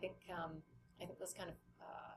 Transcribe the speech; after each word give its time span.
think 0.00 0.16
um, 0.32 0.62
I 1.00 1.06
think 1.06 1.18
those 1.18 1.32
kind 1.32 1.50
of 1.50 1.56
uh, 1.80 2.10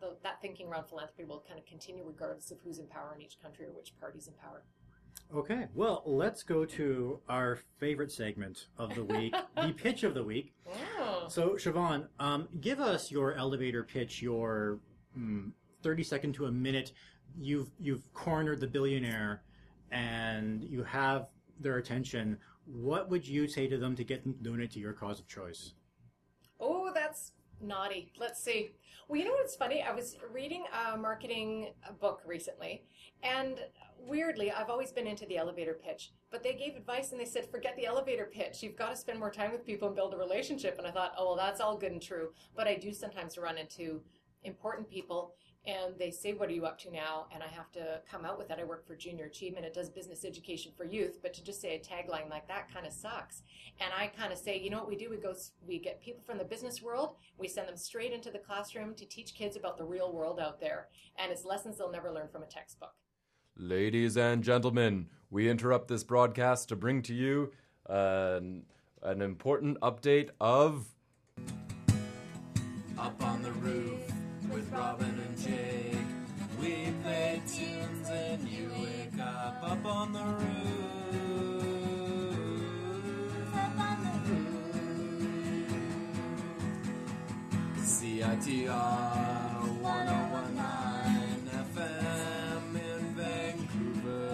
the, 0.00 0.16
that 0.22 0.40
thinking 0.40 0.68
around 0.68 0.88
philanthropy 0.88 1.24
will 1.24 1.44
kind 1.46 1.58
of 1.58 1.66
continue 1.66 2.04
regardless 2.06 2.50
of 2.50 2.58
who's 2.64 2.78
in 2.78 2.86
power 2.86 3.14
in 3.14 3.22
each 3.22 3.40
country 3.42 3.66
or 3.66 3.72
which 3.72 3.92
party's 4.00 4.26
in 4.26 4.34
power. 4.34 4.62
Okay, 5.34 5.66
well, 5.74 6.02
let's 6.06 6.42
go 6.42 6.64
to 6.64 7.20
our 7.28 7.60
favorite 7.78 8.10
segment 8.10 8.66
of 8.78 8.92
the 8.94 9.04
week, 9.04 9.34
the 9.56 9.72
pitch 9.72 10.02
of 10.02 10.14
the 10.14 10.24
week. 10.24 10.52
Oh. 10.98 11.26
So, 11.28 11.50
Siobhan, 11.50 12.08
um, 12.18 12.48
give 12.60 12.80
us 12.80 13.12
your 13.12 13.34
elevator 13.34 13.84
pitch, 13.84 14.20
your 14.20 14.80
mm, 15.16 15.52
30 15.82 16.02
second 16.02 16.32
to 16.34 16.46
a 16.46 16.50
minute. 16.50 16.92
You've, 17.38 17.70
you've 17.78 18.12
cornered 18.12 18.58
the 18.60 18.66
billionaire 18.66 19.42
and 19.92 20.64
you 20.64 20.82
have 20.82 21.28
their 21.60 21.76
attention. 21.76 22.36
What 22.66 23.08
would 23.08 23.26
you 23.26 23.46
say 23.46 23.68
to 23.68 23.78
them 23.78 23.94
to 23.96 24.04
get 24.04 24.24
them 24.24 24.34
to 24.34 24.42
donate 24.42 24.72
to 24.72 24.80
your 24.80 24.92
cause 24.92 25.20
of 25.20 25.28
choice? 25.28 25.74
Oh, 26.60 26.90
that's 26.94 27.32
naughty. 27.60 28.12
Let's 28.18 28.42
see. 28.42 28.70
Well, 29.08 29.18
you 29.18 29.24
know 29.24 29.32
what's 29.32 29.56
funny? 29.56 29.82
I 29.82 29.92
was 29.92 30.16
reading 30.32 30.64
a 30.92 30.96
marketing 30.96 31.72
book 32.00 32.22
recently, 32.24 32.84
and 33.22 33.58
weirdly, 33.98 34.52
I've 34.52 34.70
always 34.70 34.92
been 34.92 35.06
into 35.06 35.26
the 35.26 35.36
elevator 35.36 35.74
pitch, 35.74 36.12
but 36.30 36.42
they 36.42 36.54
gave 36.54 36.76
advice 36.76 37.12
and 37.12 37.20
they 37.20 37.24
said, 37.24 37.50
forget 37.50 37.76
the 37.76 37.86
elevator 37.86 38.30
pitch. 38.32 38.62
You've 38.62 38.76
got 38.76 38.90
to 38.90 38.96
spend 38.96 39.18
more 39.18 39.30
time 39.30 39.52
with 39.52 39.66
people 39.66 39.88
and 39.88 39.96
build 39.96 40.14
a 40.14 40.16
relationship. 40.16 40.76
And 40.78 40.86
I 40.86 40.90
thought, 40.90 41.14
oh, 41.18 41.26
well, 41.26 41.36
that's 41.36 41.60
all 41.60 41.76
good 41.76 41.92
and 41.92 42.00
true. 42.00 42.30
But 42.54 42.68
I 42.68 42.76
do 42.76 42.92
sometimes 42.92 43.36
run 43.36 43.58
into 43.58 44.00
important 44.44 44.88
people 44.88 45.34
and 45.66 45.94
they 45.98 46.10
say, 46.10 46.32
What 46.32 46.48
are 46.48 46.52
you 46.52 46.64
up 46.64 46.78
to 46.80 46.90
now? 46.90 47.26
And 47.34 47.42
I 47.42 47.48
have 47.48 47.70
to 47.72 48.00
come 48.10 48.24
out 48.24 48.38
with 48.38 48.48
that. 48.48 48.58
I 48.58 48.64
work 48.64 48.86
for 48.86 48.96
Junior 48.96 49.26
Achievement. 49.26 49.66
It 49.66 49.74
does 49.74 49.90
business 49.90 50.24
education 50.24 50.72
for 50.76 50.84
youth, 50.84 51.18
but 51.22 51.34
to 51.34 51.44
just 51.44 51.60
say 51.60 51.74
a 51.74 51.78
tagline 51.78 52.30
like 52.30 52.48
that 52.48 52.72
kind 52.72 52.86
of 52.86 52.92
sucks. 52.92 53.42
And 53.80 53.92
I 53.96 54.06
kind 54.06 54.32
of 54.32 54.38
say, 54.38 54.58
You 54.58 54.70
know 54.70 54.78
what 54.78 54.88
we 54.88 54.96
do? 54.96 55.10
We 55.10 55.16
go, 55.16 55.34
we 55.66 55.78
get 55.78 56.00
people 56.00 56.22
from 56.24 56.38
the 56.38 56.44
business 56.44 56.82
world, 56.82 57.16
we 57.38 57.46
send 57.48 57.68
them 57.68 57.76
straight 57.76 58.12
into 58.12 58.30
the 58.30 58.38
classroom 58.38 58.94
to 58.94 59.04
teach 59.04 59.34
kids 59.34 59.56
about 59.56 59.76
the 59.76 59.84
real 59.84 60.12
world 60.12 60.40
out 60.40 60.60
there. 60.60 60.88
And 61.18 61.30
it's 61.30 61.44
lessons 61.44 61.78
they'll 61.78 61.92
never 61.92 62.10
learn 62.10 62.28
from 62.28 62.42
a 62.42 62.46
textbook. 62.46 62.94
Ladies 63.56 64.16
and 64.16 64.42
gentlemen, 64.42 65.08
we 65.28 65.50
interrupt 65.50 65.88
this 65.88 66.04
broadcast 66.04 66.70
to 66.70 66.76
bring 66.76 67.02
to 67.02 67.14
you 67.14 67.52
an, 67.86 68.62
an 69.02 69.20
important 69.20 69.78
update 69.80 70.30
of. 70.40 70.86
Up 72.98 73.22
on 73.22 73.42
the 73.42 73.52
roof 73.52 74.09
with 74.52 74.70
Robin 74.72 75.20
and 75.26 75.38
Jake. 75.38 75.96
We 76.60 76.92
play 77.02 77.40
tunes 77.46 78.08
and 78.10 78.48
you 78.48 78.70
wake 78.80 79.20
up 79.20 79.62
up 79.62 79.84
on 79.86 80.12
the 80.12 80.24
roof. 80.24 80.44
Up 83.54 83.78
on 83.78 84.02
the 87.74 87.80
CITR 87.80 89.62
1019 89.80 91.50
FM 91.74 92.74
in 92.74 93.02
Vancouver. 93.14 94.32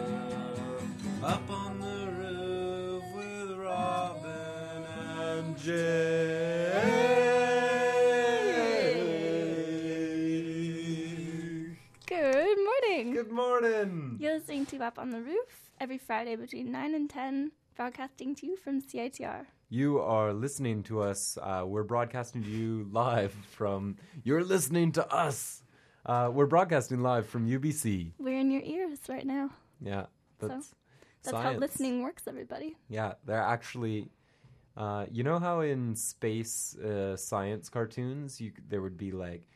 Up 1.22 1.50
on 1.50 1.80
the 1.80 2.06
roof 2.18 3.04
with 3.14 3.50
Robin 3.58 4.84
and 5.20 5.58
Jake. 5.58 6.45
To 14.68 14.82
Up 14.82 14.98
on 14.98 15.10
the 15.10 15.20
Roof 15.20 15.70
every 15.78 15.96
Friday 15.96 16.34
between 16.34 16.72
9 16.72 16.92
and 16.92 17.08
10, 17.08 17.52
broadcasting 17.76 18.34
to 18.34 18.46
you 18.46 18.56
from 18.56 18.82
CITR. 18.82 19.46
You 19.68 20.00
are 20.00 20.32
listening 20.32 20.82
to 20.84 21.02
us. 21.02 21.38
Uh, 21.40 21.62
we're 21.64 21.84
broadcasting 21.84 22.42
to 22.42 22.50
you 22.50 22.88
live 22.90 23.32
from. 23.52 23.96
You're 24.24 24.42
listening 24.42 24.90
to 24.92 25.06
us. 25.06 25.62
Uh, 26.04 26.30
we're 26.32 26.46
broadcasting 26.46 27.00
live 27.00 27.28
from 27.28 27.46
UBC. 27.46 28.14
We're 28.18 28.40
in 28.40 28.50
your 28.50 28.62
ears 28.62 28.98
right 29.08 29.24
now. 29.24 29.50
Yeah, 29.80 30.06
that's 30.40 30.74
That's 31.22 31.36
how 31.36 31.52
listening 31.52 32.02
works, 32.02 32.24
everybody. 32.26 32.76
Yeah, 32.88 33.14
they're 33.24 33.40
actually. 33.40 34.08
Uh, 34.76 35.06
you 35.12 35.22
know 35.22 35.38
how 35.38 35.60
in 35.60 35.94
space 35.94 36.76
uh, 36.78 37.16
science 37.16 37.68
cartoons, 37.68 38.40
you 38.40 38.50
there 38.68 38.82
would 38.82 38.96
be 38.96 39.12
like, 39.12 39.46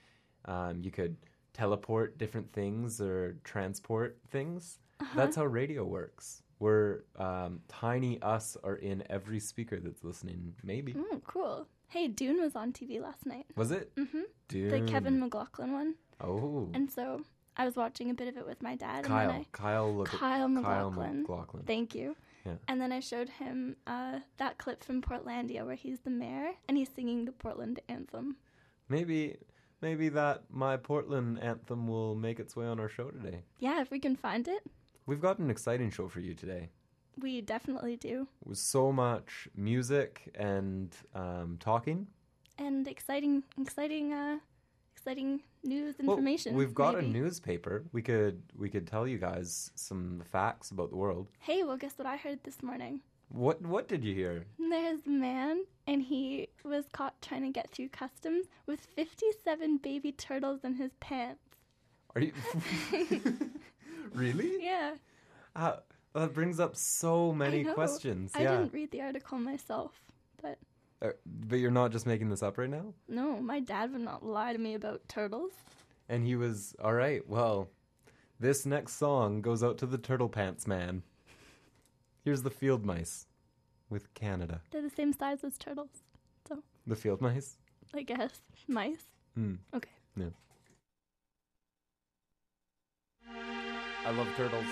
um, 0.45 0.83
you 0.83 0.93
could 0.93 1.17
teleport 1.53 2.17
different 2.17 2.53
things 2.53 3.01
or 3.01 3.37
transport 3.43 4.19
things. 4.31 4.79
That's 5.15 5.37
how 5.37 5.45
radio 5.47 5.85
works. 5.85 6.43
We're 6.59 7.05
um, 7.19 7.61
tiny 7.69 8.21
us 8.23 8.57
are 8.63 8.77
in 8.77 9.03
every 9.09 9.41
speaker 9.41 9.81
that's 9.81 10.05
listening. 10.05 10.55
Maybe 10.63 10.93
Mm, 10.95 11.23
cool. 11.27 11.67
Hey, 11.89 12.07
Dune 12.09 12.41
was 12.41 12.55
on 12.55 12.73
TV 12.73 13.01
last 13.01 13.27
night. 13.27 13.47
was 13.57 13.71
it? 13.71 13.95
Mm-hmm. 13.97 14.21
Dune. 14.49 14.69
The 14.87 14.93
Kevin 14.93 15.19
MacLachlan 15.19 15.73
one. 15.73 15.95
Oh, 16.21 16.69
And 16.75 16.91
so 16.91 17.23
I 17.57 17.65
was 17.65 17.77
watching 17.77 18.11
a 18.11 18.15
bit 18.15 18.29
of 18.29 18.37
it 18.37 18.47
with 18.47 18.63
my 18.63 18.77
dad. 18.77 19.05
Kyle. 19.05 19.29
And 19.31 19.39
then 19.39 19.47
Kyle. 19.53 19.93
Look 19.95 20.15
I, 20.15 20.19
Kyle 20.19 20.33
at 20.59 20.63
Kyle 20.63 20.91
MacLachlan. 20.91 21.23
MacLachlan. 21.23 21.65
Thank 21.67 21.95
you. 21.95 22.15
Yeah. 22.47 22.53
And 22.69 22.81
then 22.81 22.93
I 22.93 23.01
showed 23.01 23.29
him 23.29 23.77
uh, 23.87 24.21
that 24.37 24.59
clip 24.59 24.85
from 24.85 25.03
Portlandia 25.03 25.65
where 25.67 25.75
he's 25.75 26.01
the 26.01 26.11
mayor 26.11 26.51
and 26.69 26.77
he's 26.77 26.89
singing 26.95 27.25
the 27.25 27.33
Portland 27.33 27.81
anthem. 27.89 28.37
Maybe, 28.89 29.37
maybe 29.83 30.09
that 30.11 30.45
my 30.51 30.77
Portland 30.77 31.39
anthem 31.43 31.87
will 31.89 32.15
make 32.15 32.39
its 32.41 32.55
way 32.57 32.67
on 32.67 32.79
our 32.81 32.89
show 32.89 33.09
today. 33.11 33.43
Yeah, 33.59 33.81
if 33.81 33.91
we 33.91 33.99
can 33.99 34.17
find 34.17 34.47
it, 34.49 34.63
We've 35.11 35.21
got 35.21 35.41
an 35.41 35.51
exciting 35.51 35.91
show 35.91 36.07
for 36.07 36.21
you 36.21 36.35
today. 36.35 36.69
we 37.21 37.41
definitely 37.41 37.97
do. 37.97 38.29
with 38.45 38.59
so 38.59 38.93
much 38.93 39.49
music 39.57 40.31
and 40.37 40.95
um, 41.17 41.57
talking. 41.59 42.07
And 42.59 42.87
exciting, 42.87 43.43
exciting, 43.61 44.13
uh, 44.13 44.39
exciting 44.95 45.41
news 45.65 45.97
information. 45.99 46.53
Well, 46.53 46.65
we've 46.65 46.75
got 46.77 46.95
a 46.95 47.03
newspaper. 47.03 47.83
We 47.93 48.03
could 48.03 48.41
we 48.57 48.69
could 48.71 48.87
tell 48.87 49.05
you 49.09 49.19
guys 49.19 49.73
some 49.75 50.23
facts 50.31 50.71
about 50.71 50.91
the 50.91 50.97
world. 50.97 51.27
Hey, 51.41 51.65
well, 51.65 51.77
guess 51.77 51.95
what 51.99 52.07
I 52.07 52.17
heard 52.17 52.45
this 52.45 52.63
morning? 52.63 53.01
What 53.31 53.61
what 53.63 53.89
did 53.89 54.05
you 54.05 54.15
hear? 54.15 54.45
There's 54.61 55.01
a 55.09 55.11
man, 55.11 55.65
and 55.89 56.03
he 56.03 56.51
was 56.65 56.85
caught 56.93 57.21
trying 57.21 57.43
to 57.43 57.51
get 57.51 57.69
through 57.73 57.89
customs 57.89 58.47
with 58.65 58.87
57 58.95 59.79
baby 59.79 60.13
turtles 60.13 60.61
in 60.63 60.75
his 60.75 60.93
pants. 61.01 61.43
Are 62.15 62.21
you 62.21 62.33
really? 64.15 64.63
Yeah, 64.65 64.97
Uh, 65.57 65.77
that 66.15 66.33
brings 66.35 66.59
up 66.61 66.77
so 66.77 67.33
many 67.33 67.61
I 67.61 67.63
know. 67.63 67.75
questions. 67.75 68.33
I 68.35 68.43
yeah, 68.43 68.51
didn't 68.57 68.73
read 68.73 68.91
the 68.91 69.01
article 69.03 69.39
myself, 69.39 69.93
but 70.43 70.59
Uh, 71.03 71.11
but 71.27 71.57
you're 71.57 71.71
not 71.71 71.93
just 71.93 72.07
making 72.07 72.29
this 72.31 72.43
up 72.43 72.59
right 72.59 72.69
now. 72.71 72.95
no, 73.09 73.41
my 73.41 73.61
dad 73.61 73.93
would 73.93 74.01
not 74.03 74.25
lie 74.25 74.53
to 74.53 74.59
me 74.59 74.75
about 74.75 75.09
turtles. 75.09 75.53
And 76.09 76.25
he 76.25 76.35
was 76.37 76.75
all 76.83 76.95
right. 76.95 77.27
Well, 77.29 77.69
this 78.41 78.67
next 78.67 78.95
song 78.95 79.41
goes 79.43 79.63
out 79.63 79.79
to 79.79 79.87
the 79.87 79.99
Turtle 79.99 80.29
Pants 80.29 80.67
Man. 80.67 81.03
Here's 82.25 82.43
the 82.43 82.51
Field 82.51 82.85
Mice 82.85 83.27
with 83.89 84.13
Canada. 84.15 84.61
They're 84.71 84.83
the 84.83 84.91
same 84.91 85.13
size 85.13 85.43
as 85.45 85.57
turtles, 85.57 86.03
so 86.49 86.63
The 86.87 86.97
Field 86.97 87.21
Mice. 87.21 87.57
I 87.95 88.03
guess 88.03 88.41
mice. 88.69 89.05
Hmm. 89.35 89.55
Okay. 89.75 89.91
I 94.11 94.13
love 94.13 94.27
turtles. 94.37 94.67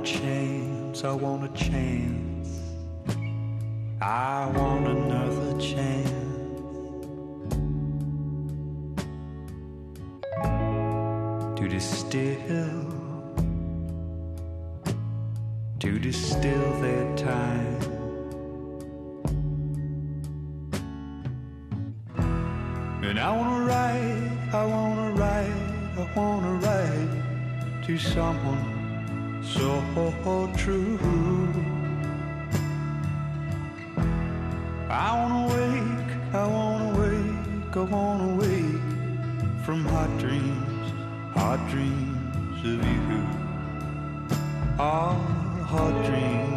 Want 0.00 0.08
a 0.08 0.18
chance, 0.18 1.04
I 1.04 1.12
want 1.12 1.44
a 1.44 1.64
chance. 1.64 2.60
I 4.00 4.50
want 4.56 4.86
another 4.86 5.60
chance. 5.60 6.10
To 11.58 11.68
distill, 11.68 12.86
to 15.80 15.98
distill 15.98 16.80
their 16.80 17.16
time. 17.16 17.80
And 23.02 23.18
I 23.18 23.36
wanna 23.36 23.66
write, 23.66 24.54
I 24.54 24.64
wanna 24.64 25.10
write, 25.12 25.98
I 25.98 26.12
wanna 26.16 26.54
write 26.54 27.84
to 27.86 27.98
someone 27.98 28.79
so 29.50 30.50
true. 30.56 30.98
I 34.88 35.08
wanna 35.18 35.44
wake, 35.54 36.34
I 36.34 36.46
wanna 36.46 36.98
wake, 37.00 37.76
I 37.76 37.80
wanna 37.80 38.34
wake 38.36 38.82
from 39.64 39.84
hot 39.86 40.10
dreams, 40.18 40.92
hot 41.34 41.60
dreams 41.70 42.58
of 42.64 42.80
you. 43.10 43.26
Ah, 44.78 45.14
hot 45.66 45.94
dreams. 46.06 46.49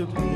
To 0.00 0.06
be 0.06 0.29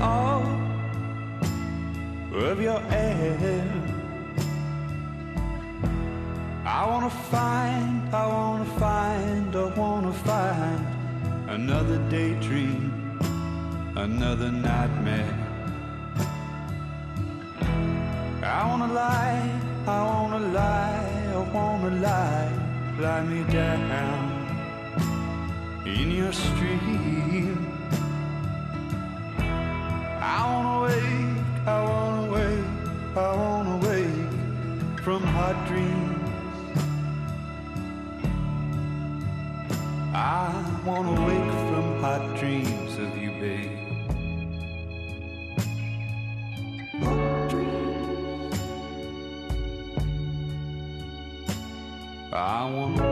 all 0.00 0.42
of 2.32 2.60
your 2.60 2.82
air. 2.90 3.64
I 6.64 6.86
wanna 6.86 7.10
find, 7.10 8.14
I 8.14 8.26
wanna 8.26 8.64
find, 8.78 9.54
I 9.54 9.64
wanna 9.80 10.12
find 10.12 10.86
another 11.48 11.98
daydream, 12.10 13.20
another 13.96 14.50
nightmare. 14.50 15.34
I 18.42 18.66
wanna 18.68 18.92
lie, 18.92 19.50
I 19.86 20.02
wanna 20.02 20.40
lie, 20.52 21.32
I 21.34 21.38
wanna 21.54 21.90
lie, 22.00 22.52
lie 22.98 23.22
me 23.22 23.44
down 23.52 24.36
in 25.86 26.10
your 26.10 26.32
stream. 26.32 27.75
I 30.28 30.42
wanna 30.52 30.82
wake, 30.82 31.66
I 31.68 31.84
wanna 31.84 32.32
wake, 32.32 33.16
I 33.16 33.36
wanna 33.36 33.76
wake 33.86 35.00
from 35.04 35.22
hot 35.22 35.56
dreams. 35.68 36.30
I 40.12 40.80
wanna 40.84 41.14
wake 41.28 41.52
from 41.68 42.00
hot 42.00 42.36
dreams 42.40 42.98
of 42.98 43.16
you, 43.16 43.30
babe. 43.40 43.70
I 52.32 52.64
wanna 52.74 53.05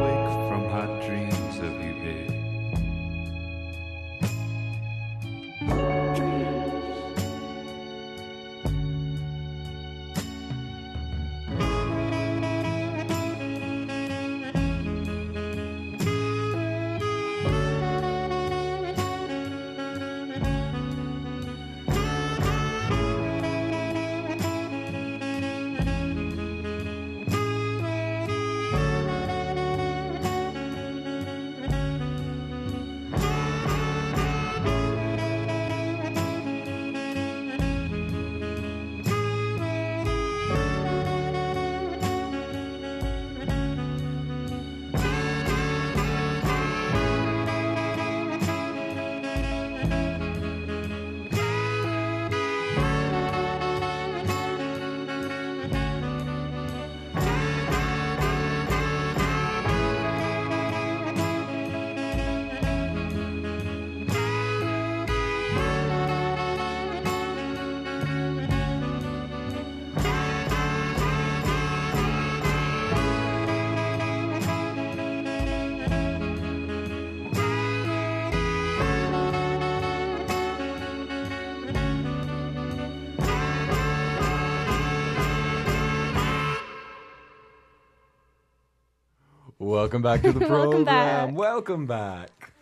Welcome 89.64 90.02
back 90.02 90.20
to 90.20 90.30
the 90.32 90.40
Welcome 90.46 90.84
program. 90.84 90.84
back. 90.84 91.34
Welcome 91.38 91.86
back. 91.86 92.52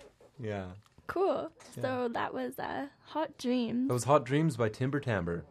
Yeah. 0.41 0.67
Cool. 1.09 1.51
So 1.81 2.09
that 2.13 2.33
was 2.33 2.61
uh, 2.61 2.87
Hot 3.07 3.37
Dreams. 3.39 3.89
That 3.89 3.95
was 3.95 4.05
Hot 4.05 4.25
Dreams 4.25 4.57
by 4.57 4.69
Timber 4.69 5.01
Timbre. 5.01 5.45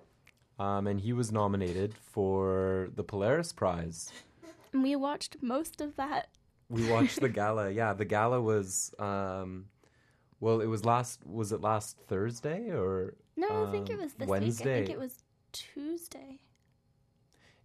um, 0.59 0.87
and 0.87 1.01
he 1.01 1.11
was 1.11 1.29
nominated 1.29 1.93
for 1.93 2.89
the 2.95 3.03
Polaris 3.03 3.51
Prize. 3.51 4.13
And 4.71 4.81
we 4.81 4.95
watched 4.95 5.35
most 5.41 5.81
of 5.81 5.97
that. 5.97 6.29
We 6.69 6.89
watched 6.89 7.19
the 7.19 7.27
gala. 7.39 7.69
Yeah, 7.69 7.91
the 7.93 8.05
gala 8.05 8.41
was. 8.41 8.93
Um, 8.97 9.65
well, 10.39 10.61
it 10.61 10.67
was 10.67 10.85
last. 10.85 11.27
Was 11.27 11.51
it 11.51 11.59
last 11.59 11.97
Thursday 12.07 12.69
or? 12.69 13.15
No, 13.35 13.67
I 13.67 13.71
think 13.71 13.89
it 13.89 13.95
um, 13.95 13.99
was 14.03 14.13
this 14.13 14.27
Wednesday. 14.29 14.63
week. 14.63 14.83
I 14.83 14.85
think 14.85 14.89
it 14.89 14.99
was 14.99 15.17
Tuesday. 15.51 16.39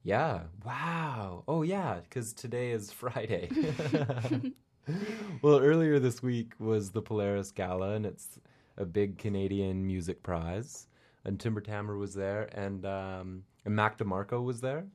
Yeah. 0.06 0.42
Wow. 0.64 1.42
Oh, 1.48 1.62
yeah, 1.62 1.98
because 2.08 2.32
today 2.32 2.70
is 2.70 2.92
Friday. 2.92 3.50
well, 5.42 5.58
earlier 5.58 5.98
this 5.98 6.22
week 6.22 6.52
was 6.60 6.92
the 6.92 7.02
Polaris 7.02 7.50
Gala, 7.50 7.94
and 7.94 8.06
it's 8.06 8.38
a 8.76 8.84
big 8.84 9.18
Canadian 9.18 9.84
music 9.84 10.22
prize. 10.22 10.86
And 11.25 11.40
Timber 11.40 11.60
Timbre 11.60 11.98
was 11.98 12.14
there, 12.14 12.48
and 12.52 12.86
um, 12.86 13.42
and 13.64 13.75
Mac 13.75 13.98
DeMarco 13.98 14.44
was 14.44 14.60
there. 14.60 14.86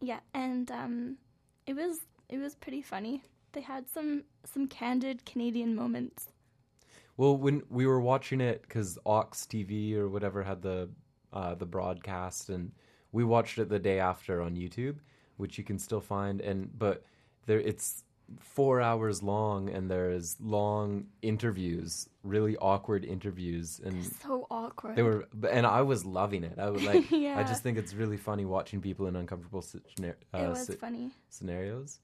Yeah, 0.00 0.18
and 0.34 0.68
um, 0.72 1.16
it 1.68 1.76
was 1.76 2.00
it 2.28 2.38
was 2.38 2.56
pretty 2.56 2.82
funny. 2.82 3.22
They 3.52 3.60
had 3.60 3.88
some 3.88 4.24
some 4.44 4.66
candid 4.66 5.24
Canadian 5.24 5.76
moments. 5.76 6.32
Well, 7.16 7.36
when 7.36 7.62
we 7.70 7.86
were 7.86 8.00
watching 8.00 8.40
it, 8.40 8.62
because 8.62 8.98
AUX 9.06 9.46
TV 9.46 9.94
or 9.94 10.08
whatever 10.08 10.42
had 10.42 10.60
the 10.60 10.88
uh, 11.32 11.54
the 11.54 11.66
broadcast, 11.66 12.48
and 12.48 12.72
we 13.12 13.24
watched 13.24 13.58
it 13.58 13.68
the 13.68 13.78
day 13.78 13.98
after 13.98 14.40
on 14.42 14.54
YouTube, 14.56 14.96
which 15.36 15.58
you 15.58 15.64
can 15.64 15.78
still 15.78 16.00
find. 16.00 16.40
And 16.40 16.76
but 16.78 17.04
there, 17.46 17.60
it's 17.60 18.04
four 18.38 18.80
hours 18.80 19.22
long, 19.22 19.68
and 19.70 19.90
there's 19.90 20.36
long 20.40 21.06
interviews, 21.20 22.08
really 22.22 22.56
awkward 22.58 23.04
interviews, 23.04 23.80
and 23.84 24.04
So 24.04 24.46
awkward. 24.50 24.94
they 24.96 25.02
were. 25.02 25.26
And 25.50 25.66
I 25.66 25.82
was 25.82 26.04
loving 26.04 26.44
it. 26.44 26.58
I 26.58 26.70
was 26.70 26.82
like, 26.84 27.12
I 27.12 27.42
just 27.42 27.62
think 27.62 27.76
it's 27.78 27.92
really 27.94 28.16
funny 28.16 28.44
watching 28.44 28.80
people 28.80 29.06
in 29.08 29.16
uncomfortable 29.16 29.62
scenar- 29.62 30.14
uh, 30.34 30.38
it 30.38 30.48
was 30.48 30.66
si- 30.66 30.74
funny. 30.74 31.10
scenarios. 31.28 31.98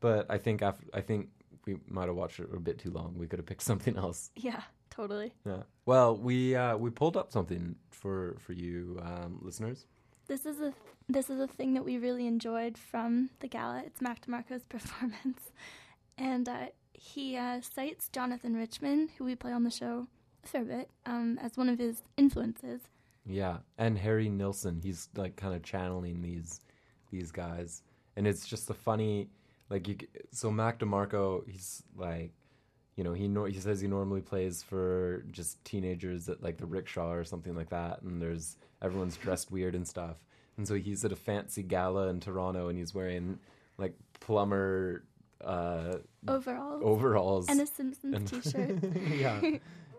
But 0.00 0.26
I 0.30 0.38
think 0.38 0.62
after, 0.62 0.84
I 0.94 1.00
think 1.00 1.28
we 1.66 1.76
might 1.88 2.06
have 2.06 2.16
watched 2.16 2.40
it 2.40 2.48
a 2.52 2.58
bit 2.60 2.78
too 2.78 2.90
long. 2.90 3.14
We 3.16 3.26
could 3.26 3.38
have 3.38 3.46
picked 3.46 3.62
something 3.72 3.96
else. 3.96 4.30
Yeah, 4.36 4.62
totally. 4.90 5.32
Yeah. 5.46 5.62
Well, 5.86 6.16
we 6.16 6.56
uh, 6.56 6.76
we 6.76 6.90
pulled 6.90 7.16
up 7.16 7.30
something 7.32 7.76
for 7.90 8.36
for 8.40 8.52
you 8.52 8.98
um, 9.02 9.38
listeners. 9.42 9.86
This 10.28 10.44
is 10.44 10.60
a 10.60 10.74
this 11.08 11.30
is 11.30 11.40
a 11.40 11.46
thing 11.46 11.72
that 11.72 11.86
we 11.86 11.96
really 11.96 12.26
enjoyed 12.26 12.76
from 12.76 13.30
the 13.40 13.48
gala. 13.48 13.82
It's 13.86 14.02
Mac 14.02 14.26
DeMarco's 14.26 14.64
performance, 14.68 15.50
and 16.18 16.46
uh, 16.46 16.66
he 16.92 17.36
uh, 17.36 17.62
cites 17.62 18.10
Jonathan 18.10 18.54
Richman, 18.54 19.08
who 19.16 19.24
we 19.24 19.34
play 19.34 19.52
on 19.52 19.64
the 19.64 19.70
show 19.70 20.06
a 20.44 20.46
fair 20.46 20.64
bit, 20.64 20.90
um, 21.06 21.38
as 21.40 21.56
one 21.56 21.70
of 21.70 21.78
his 21.78 22.02
influences. 22.18 22.82
Yeah, 23.24 23.58
and 23.78 23.98
Harry 23.98 24.28
Nilsson. 24.28 24.80
He's 24.82 25.08
like 25.16 25.36
kind 25.36 25.54
of 25.54 25.62
channeling 25.62 26.20
these 26.20 26.60
these 27.10 27.32
guys, 27.32 27.82
and 28.14 28.26
it's 28.26 28.46
just 28.46 28.68
a 28.68 28.74
funny 28.74 29.30
like 29.70 29.88
you. 29.88 29.96
So 30.30 30.50
Mac 30.50 30.78
DeMarco, 30.78 31.48
he's 31.48 31.82
like. 31.96 32.32
You 32.98 33.04
know, 33.04 33.12
he 33.12 33.28
nor- 33.28 33.46
he 33.48 33.60
says 33.60 33.80
he 33.80 33.86
normally 33.86 34.20
plays 34.22 34.60
for 34.64 35.24
just 35.30 35.64
teenagers 35.64 36.28
at 36.28 36.42
like 36.42 36.56
the 36.58 36.66
rickshaw 36.66 37.12
or 37.12 37.22
something 37.22 37.54
like 37.54 37.70
that, 37.70 38.02
and 38.02 38.20
there's 38.20 38.56
everyone's 38.82 39.16
dressed 39.16 39.52
weird 39.52 39.76
and 39.76 39.86
stuff. 39.86 40.16
And 40.56 40.66
so 40.66 40.74
he's 40.74 41.04
at 41.04 41.12
a 41.12 41.16
fancy 41.16 41.62
gala 41.62 42.08
in 42.08 42.18
Toronto, 42.18 42.66
and 42.68 42.76
he's 42.76 42.92
wearing 42.92 43.38
like 43.78 43.94
plumber 44.18 45.04
uh, 45.40 45.98
Overall, 46.26 46.80
overalls 46.82 47.48
and 47.48 47.60
a 47.60 47.66
Simpsons 47.68 48.16
and- 48.16 48.42
T-shirt. 48.42 49.06
yeah, 49.16 49.40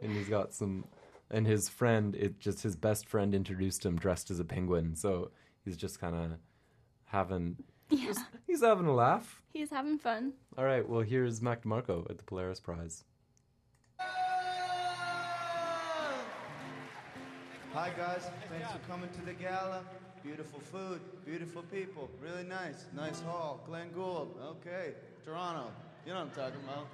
and 0.01 0.11
he's 0.11 0.27
got 0.27 0.53
some, 0.53 0.83
and 1.31 1.47
his 1.47 1.69
friend, 1.69 2.13
it 2.17 2.37
just 2.41 2.61
his 2.63 2.75
best 2.75 3.07
friend 3.07 3.33
introduced 3.33 3.85
him 3.85 3.95
dressed 3.97 4.29
as 4.29 4.41
a 4.41 4.43
penguin, 4.43 4.97
so 4.97 5.31
he's 5.63 5.77
just 5.77 6.01
kind 6.01 6.15
of 6.17 6.31
having, 7.05 7.55
yeah, 7.89 8.13
he's 8.47 8.61
having 8.61 8.85
a 8.87 8.93
laugh. 8.93 9.41
he's 9.53 9.69
having 9.69 9.97
fun. 9.97 10.33
All 10.57 10.65
right, 10.65 10.87
well 10.87 11.01
here's 11.01 11.41
Mac 11.41 11.63
DeMarco 11.63 12.09
at 12.09 12.17
the 12.17 12.23
Polaris 12.23 12.59
Prize. 12.59 13.03
Hi 17.73 17.91
guys, 17.95 18.29
thanks 18.49 18.71
for 18.71 18.79
coming 18.89 19.09
to 19.09 19.21
the 19.25 19.33
gala. 19.33 19.83
Beautiful 20.23 20.59
food, 20.59 20.99
beautiful 21.25 21.61
people, 21.63 22.09
really 22.21 22.43
nice. 22.43 22.85
Nice 22.95 23.21
hall, 23.21 23.61
Glenn 23.65 23.89
Gould. 23.91 24.35
Okay, 24.43 24.93
Toronto. 25.23 25.71
You 26.05 26.13
know 26.13 26.19
what 26.19 26.25
I'm 26.25 26.31
talking 26.31 26.59
about. 26.63 26.87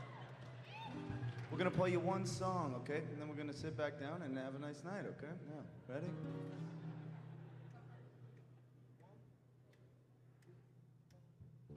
We're 1.51 1.57
gonna 1.57 1.71
play 1.71 1.91
you 1.91 1.99
one 1.99 2.25
song, 2.25 2.75
okay? 2.83 3.01
And 3.11 3.19
then 3.21 3.27
we're 3.29 3.35
gonna 3.35 3.53
sit 3.53 3.77
back 3.77 3.99
down 3.99 4.21
and 4.21 4.37
have 4.37 4.55
a 4.55 4.59
nice 4.59 4.83
night, 4.83 5.05
okay? 5.17 5.33
Yeah, 5.49 5.93
ready? 5.93 6.07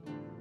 One, 0.05 0.38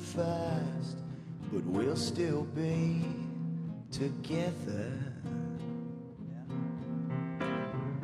fast, 0.00 0.96
but 1.52 1.64
we'll 1.64 1.96
still 1.96 2.44
be 2.54 3.04
together. 3.92 4.92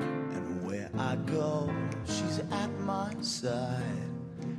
And 0.06 0.66
where 0.66 0.90
I 0.98 1.16
go, 1.26 1.72
she's 2.04 2.40
at 2.50 2.70
my 2.80 3.14
side. 3.20 4.11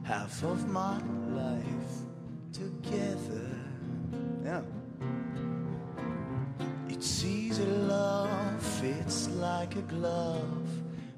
Half 0.03 0.43
of 0.43 0.69
my 0.69 0.99
life 1.29 1.93
together. 2.53 3.49
Yeah. 4.43 4.61
It's 6.89 7.23
easy 7.23 7.65
love, 7.65 8.61
fits 8.61 9.29
like 9.29 9.75
a 9.75 9.81
glove 9.81 10.69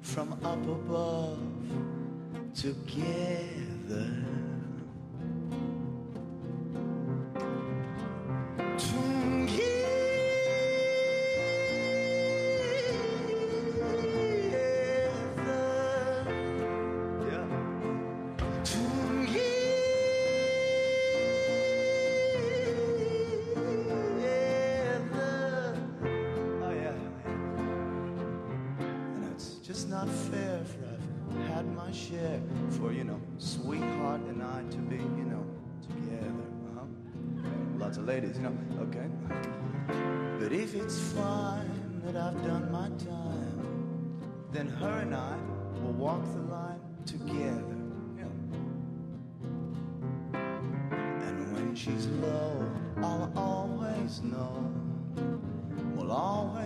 from 0.02 0.32
up 0.44 0.62
above 0.66 1.38
together. 2.54 3.70
Together. 3.90 4.29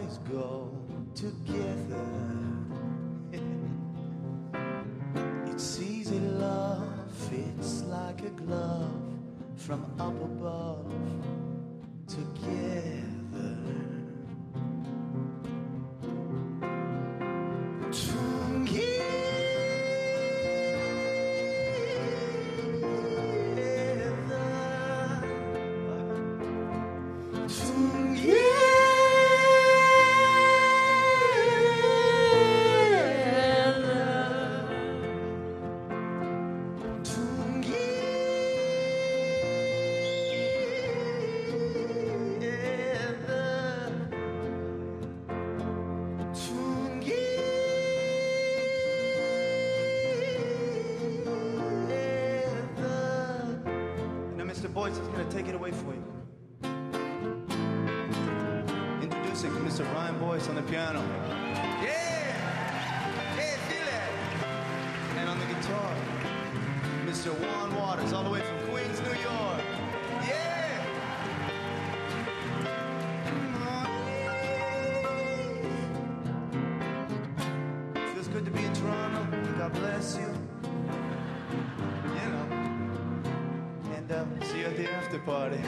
Always 0.04 0.18
go 0.30 0.70
together. 1.14 2.06
it's 5.46 5.80
easy 5.80 6.20
love, 6.20 7.10
fits 7.30 7.82
like 7.84 8.20
a 8.22 8.30
glove 8.30 8.90
from 9.56 9.84
up 9.98 10.14
above 10.22 10.92
Mr. 54.54 54.72
Boyce 54.72 54.92
is 54.92 55.08
going 55.08 55.28
to 55.28 55.36
take 55.36 55.48
it 55.48 55.56
away 55.56 55.72
for 55.72 55.92
you. 55.92 56.04
Introducing 59.02 59.50
Mr. 59.50 59.84
Ryan 59.92 60.16
Boyce 60.20 60.48
on 60.48 60.54
the 60.54 60.62
piano. 60.62 61.02
Yeah! 61.82 62.30
Hey, 63.34 63.56
feel 63.66 63.88
it! 63.88 65.18
And 65.18 65.28
on 65.28 65.40
the 65.40 65.46
guitar, 65.46 65.92
Mr. 67.04 67.34
Juan 67.34 67.74
Waters, 67.74 68.12
all 68.12 68.22
the 68.22 68.30
way 68.30 68.42
from 68.42 68.68
Queens, 68.68 69.00
New 69.00 69.20
York. 69.22 69.73
at 84.64 84.76
the 84.78 84.90
after 84.90 85.18
party. 85.18 85.58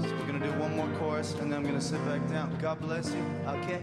so 0.00 0.14
we're 0.14 0.26
gonna 0.26 0.44
do 0.44 0.52
one 0.60 0.76
more 0.76 0.88
chorus 0.98 1.32
and 1.34 1.50
then 1.50 1.60
I'm 1.60 1.64
gonna 1.64 1.80
sit 1.80 2.04
back 2.04 2.28
down. 2.28 2.56
God 2.60 2.80
bless 2.80 3.10
you, 3.10 3.24
okay? 3.46 3.82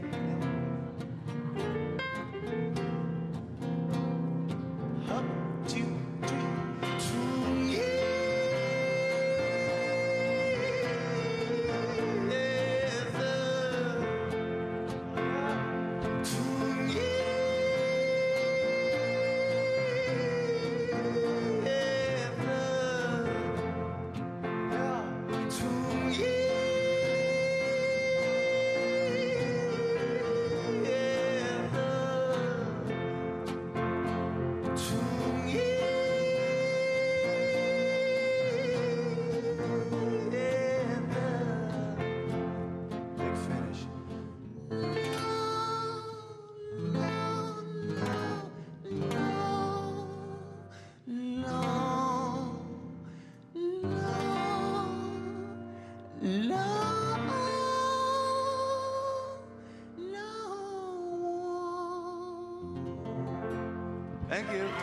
Thank 64.45 64.61
you. 64.61 64.82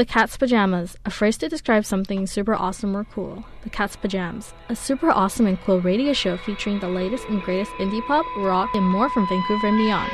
The 0.00 0.06
Cat's 0.06 0.38
Pajamas, 0.38 0.96
a 1.04 1.10
phrase 1.10 1.36
to 1.36 1.48
describe 1.50 1.84
something 1.84 2.26
super 2.26 2.54
awesome 2.54 2.96
or 2.96 3.04
cool. 3.04 3.44
The 3.64 3.68
Cat's 3.68 3.96
Pajamas, 3.96 4.54
a 4.70 4.74
super 4.74 5.10
awesome 5.10 5.46
and 5.46 5.60
cool 5.60 5.78
radio 5.78 6.14
show 6.14 6.38
featuring 6.38 6.80
the 6.80 6.88
latest 6.88 7.28
and 7.28 7.42
greatest 7.42 7.70
indie 7.72 8.00
pop, 8.06 8.24
rock, 8.38 8.74
and 8.74 8.82
more 8.82 9.10
from 9.10 9.28
Vancouver 9.28 9.66
and 9.66 9.76
beyond. 9.76 10.10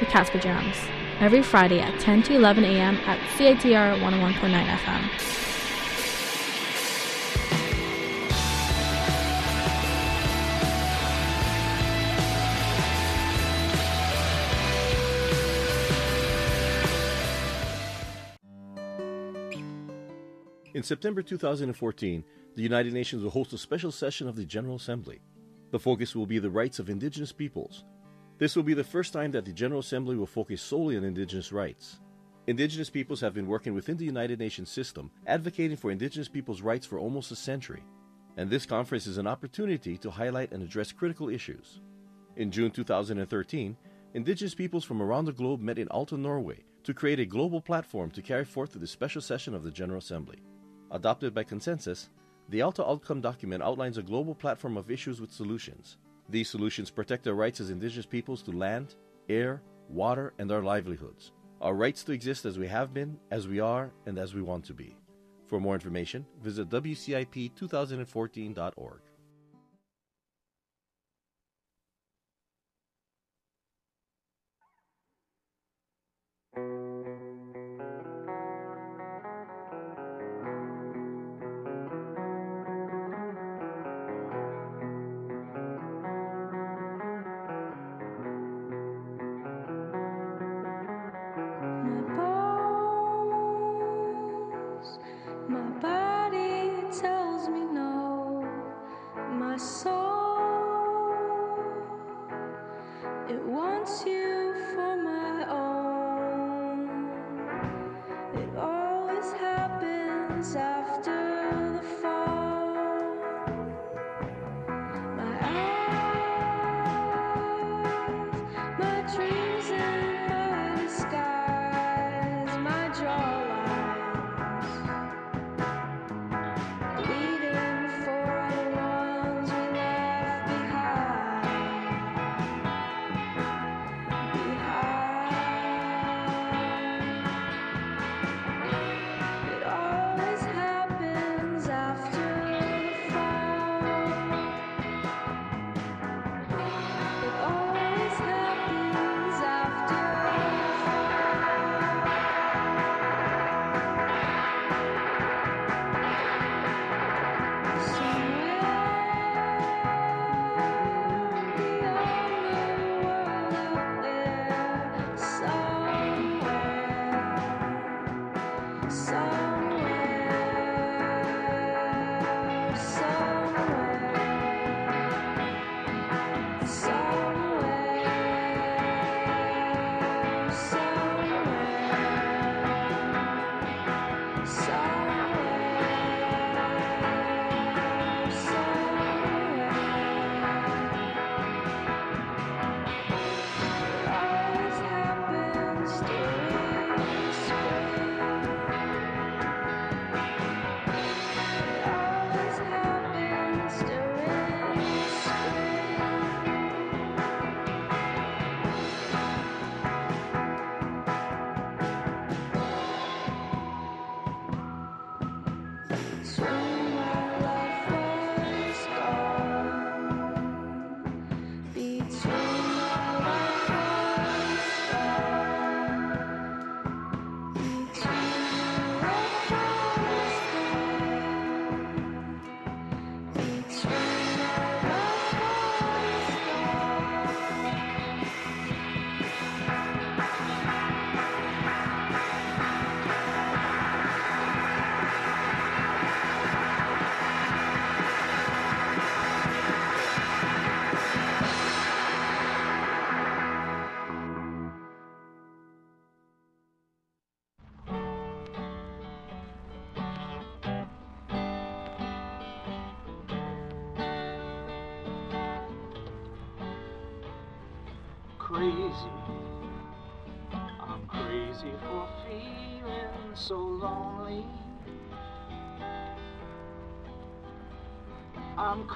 The 0.00 0.04
Cat's 0.04 0.28
Pajamas, 0.28 0.76
every 1.18 1.42
Friday 1.42 1.80
at 1.80 1.98
10 1.98 2.24
to 2.24 2.34
11 2.34 2.62
a.m. 2.62 2.96
at 3.06 3.18
CITR 3.38 3.98
101.9 4.02 4.66
FM. 4.66 5.51
In 20.74 20.82
September 20.82 21.20
2014, 21.20 22.24
the 22.54 22.62
United 22.62 22.94
Nations 22.94 23.22
will 23.22 23.30
host 23.30 23.52
a 23.52 23.58
special 23.58 23.92
session 23.92 24.26
of 24.26 24.36
the 24.36 24.44
General 24.46 24.76
Assembly. 24.76 25.20
The 25.70 25.78
focus 25.78 26.16
will 26.16 26.24
be 26.24 26.38
the 26.38 26.48
rights 26.48 26.78
of 26.78 26.88
indigenous 26.88 27.30
peoples. 27.30 27.84
This 28.38 28.56
will 28.56 28.62
be 28.62 28.72
the 28.72 28.82
first 28.82 29.12
time 29.12 29.32
that 29.32 29.44
the 29.44 29.52
General 29.52 29.80
Assembly 29.80 30.16
will 30.16 30.24
focus 30.24 30.62
solely 30.62 30.96
on 30.96 31.04
indigenous 31.04 31.52
rights. 31.52 32.00
Indigenous 32.46 32.88
peoples 32.88 33.20
have 33.20 33.34
been 33.34 33.46
working 33.46 33.74
within 33.74 33.98
the 33.98 34.06
United 34.06 34.38
Nations 34.38 34.70
system, 34.70 35.10
advocating 35.26 35.76
for 35.76 35.90
indigenous 35.90 36.28
peoples' 36.28 36.62
rights 36.62 36.86
for 36.86 36.98
almost 36.98 37.30
a 37.32 37.36
century. 37.36 37.82
And 38.38 38.48
this 38.48 38.64
conference 38.64 39.06
is 39.06 39.18
an 39.18 39.26
opportunity 39.26 39.98
to 39.98 40.10
highlight 40.10 40.52
and 40.52 40.62
address 40.62 40.90
critical 40.90 41.28
issues. 41.28 41.82
In 42.36 42.50
June 42.50 42.70
2013, 42.70 43.76
indigenous 44.14 44.54
peoples 44.54 44.84
from 44.84 45.02
around 45.02 45.26
the 45.26 45.32
globe 45.32 45.60
met 45.60 45.78
in 45.78 45.88
Alta, 45.88 46.16
Norway, 46.16 46.64
to 46.84 46.94
create 46.94 47.20
a 47.20 47.26
global 47.26 47.60
platform 47.60 48.10
to 48.12 48.22
carry 48.22 48.46
forth 48.46 48.72
the 48.72 48.86
special 48.86 49.20
session 49.20 49.54
of 49.54 49.64
the 49.64 49.70
General 49.70 49.98
Assembly 49.98 50.38
adopted 50.92 51.34
by 51.34 51.42
consensus, 51.42 52.10
the 52.48 52.62
Alta 52.62 52.88
Outcome 52.88 53.20
document 53.20 53.62
outlines 53.62 53.98
a 53.98 54.02
global 54.02 54.34
platform 54.34 54.76
of 54.76 54.90
issues 54.90 55.20
with 55.20 55.30
solutions. 55.32 55.98
These 56.28 56.50
solutions 56.50 56.90
protect 56.90 57.26
our 57.26 57.34
rights 57.34 57.60
as 57.60 57.70
indigenous 57.70 58.06
peoples 58.06 58.42
to 58.42 58.52
land, 58.52 58.94
air, 59.28 59.62
water, 59.88 60.34
and 60.38 60.52
our 60.52 60.62
livelihoods. 60.62 61.32
Our 61.60 61.74
rights 61.74 62.04
to 62.04 62.12
exist 62.12 62.44
as 62.44 62.56
we 62.58 62.68
have 62.68 62.94
been, 62.94 63.18
as 63.30 63.48
we 63.48 63.60
are, 63.60 63.92
and 64.06 64.18
as 64.18 64.34
we 64.34 64.42
want 64.42 64.64
to 64.66 64.74
be. 64.74 64.96
For 65.46 65.58
more 65.60 65.74
information, 65.74 66.26
visit 66.42 66.68
WCIP2014.org. 66.68 69.00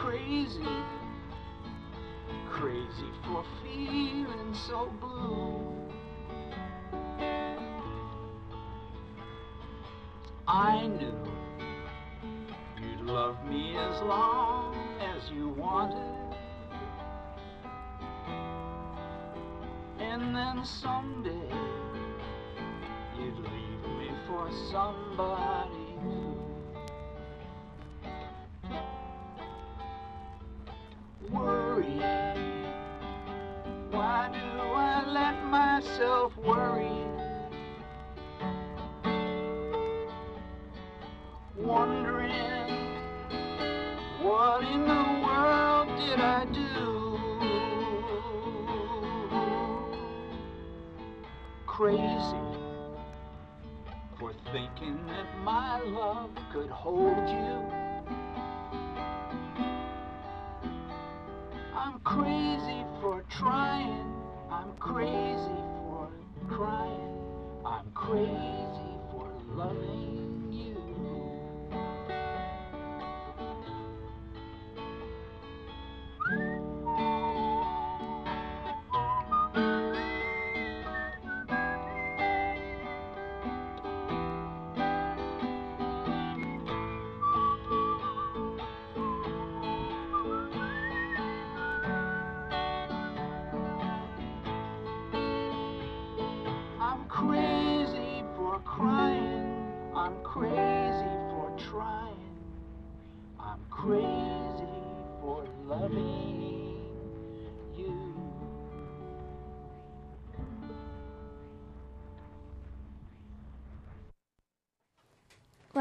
crazy, 0.06 0.62
crazy 2.48 3.10
for 3.24 3.44
feeling 3.60 4.54
so 4.54 4.88
blue. 5.00 5.66
I 10.46 10.86
knew 10.86 11.12
you'd 12.80 13.00
love 13.00 13.36
me 13.50 13.76
as 13.76 14.00
long 14.02 14.76
as 15.00 15.28
you 15.32 15.48
wanted. 15.48 16.36
And 19.98 20.36
then 20.36 20.64
someday 20.64 21.50
you'd 23.18 23.38
leave 23.38 23.98
me 23.98 24.10
for 24.28 24.48
somebody 24.70 25.85
myself 35.96 36.36
worry? 36.36 36.90
Wondering 41.56 42.30
what 44.22 44.62
in 44.64 44.82
the 44.82 45.04
world 45.24 45.88
did 45.96 46.20
I 46.20 46.44
do? 46.52 47.18
Crazy 51.66 52.36
for 54.18 54.32
thinking 54.52 54.98
that 55.06 55.38
my 55.44 55.80
love 55.80 56.30
could 56.52 56.68
hold 56.68 57.28
you. 57.28 57.65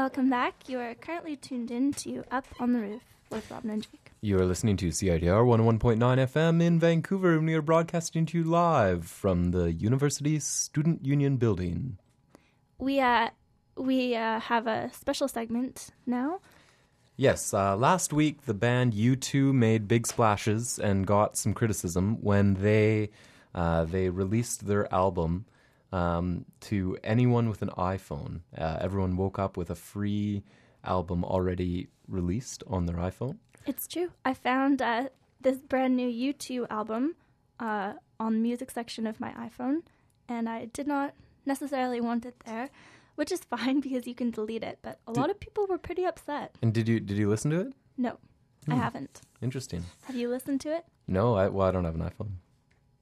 Welcome 0.06 0.30
back. 0.30 0.68
You 0.68 0.78
are 0.78 0.94
currently 0.94 1.34
tuned 1.34 1.72
in 1.72 1.92
to 1.94 2.22
Up 2.30 2.46
on 2.60 2.72
the 2.72 2.78
Roof 2.78 3.02
with 3.28 3.50
Robin 3.50 3.70
and 3.70 3.82
Jake. 3.82 4.12
You 4.20 4.38
are 4.38 4.44
listening 4.44 4.76
to 4.76 4.90
CITR 4.90 5.20
101.9 5.20 5.98
FM 5.98 6.62
in 6.62 6.78
Vancouver, 6.78 7.32
and 7.32 7.44
we 7.44 7.54
are 7.54 7.60
broadcasting 7.60 8.24
to 8.26 8.38
you 8.38 8.44
live 8.44 9.04
from 9.04 9.50
the 9.50 9.72
University 9.72 10.38
Student 10.38 11.04
Union 11.04 11.38
building. 11.38 11.98
We 12.78 13.00
uh 13.00 13.30
we 13.76 14.14
uh, 14.14 14.38
have 14.38 14.68
a 14.68 14.92
special 14.92 15.26
segment 15.26 15.90
now. 16.06 16.38
Yes, 17.16 17.52
uh, 17.52 17.76
last 17.76 18.12
week 18.12 18.42
the 18.42 18.54
band 18.54 18.92
U2 18.92 19.52
made 19.52 19.88
big 19.88 20.06
splashes 20.06 20.78
and 20.78 21.04
got 21.04 21.36
some 21.36 21.52
criticism 21.52 22.22
when 22.22 22.54
they 22.54 23.10
uh, 23.56 23.82
they 23.82 24.08
released 24.08 24.68
their 24.68 24.86
album 24.94 25.46
um, 25.92 26.44
to 26.62 26.96
anyone 27.04 27.48
with 27.48 27.62
an 27.62 27.70
iPhone. 27.78 28.40
Uh, 28.56 28.78
everyone 28.80 29.16
woke 29.16 29.38
up 29.38 29.56
with 29.56 29.70
a 29.70 29.74
free 29.74 30.42
album 30.84 31.24
already 31.24 31.88
released 32.08 32.62
on 32.66 32.86
their 32.86 32.96
iPhone. 32.96 33.38
It's 33.66 33.86
true. 33.88 34.10
I 34.24 34.34
found 34.34 34.80
uh, 34.82 35.08
this 35.40 35.58
brand 35.58 35.96
new 35.96 36.08
U2 36.32 36.66
album 36.70 37.16
uh, 37.60 37.94
on 38.20 38.34
the 38.34 38.40
music 38.40 38.70
section 38.70 39.06
of 39.06 39.18
my 39.20 39.32
iPhone, 39.32 39.82
and 40.28 40.48
I 40.48 40.66
did 40.66 40.86
not 40.86 41.14
necessarily 41.44 42.00
want 42.00 42.24
it 42.26 42.34
there, 42.44 42.68
which 43.16 43.32
is 43.32 43.40
fine 43.56 43.80
because 43.80 44.06
you 44.06 44.14
can 44.14 44.30
delete 44.30 44.62
it. 44.62 44.78
But 44.82 44.98
a 45.06 45.12
lot 45.12 45.30
of 45.30 45.40
people 45.40 45.66
were 45.66 45.78
pretty 45.78 46.04
upset. 46.04 46.54
And 46.62 46.72
did 46.72 46.88
you 46.88 47.00
did 47.00 47.16
you 47.18 47.28
listen 47.28 47.50
to 47.52 47.60
it? 47.60 47.72
No, 47.96 48.18
I 48.68 48.74
Hmm. 48.74 48.80
haven't. 48.80 49.20
Interesting. 49.42 49.84
Have 50.04 50.16
you 50.16 50.28
listened 50.28 50.60
to 50.62 50.74
it? 50.76 50.84
No, 51.08 51.34
I 51.34 51.48
well 51.48 51.68
I 51.68 51.70
don't 51.72 51.84
have 51.84 51.94
an 51.94 52.02
iPhone. 52.02 52.32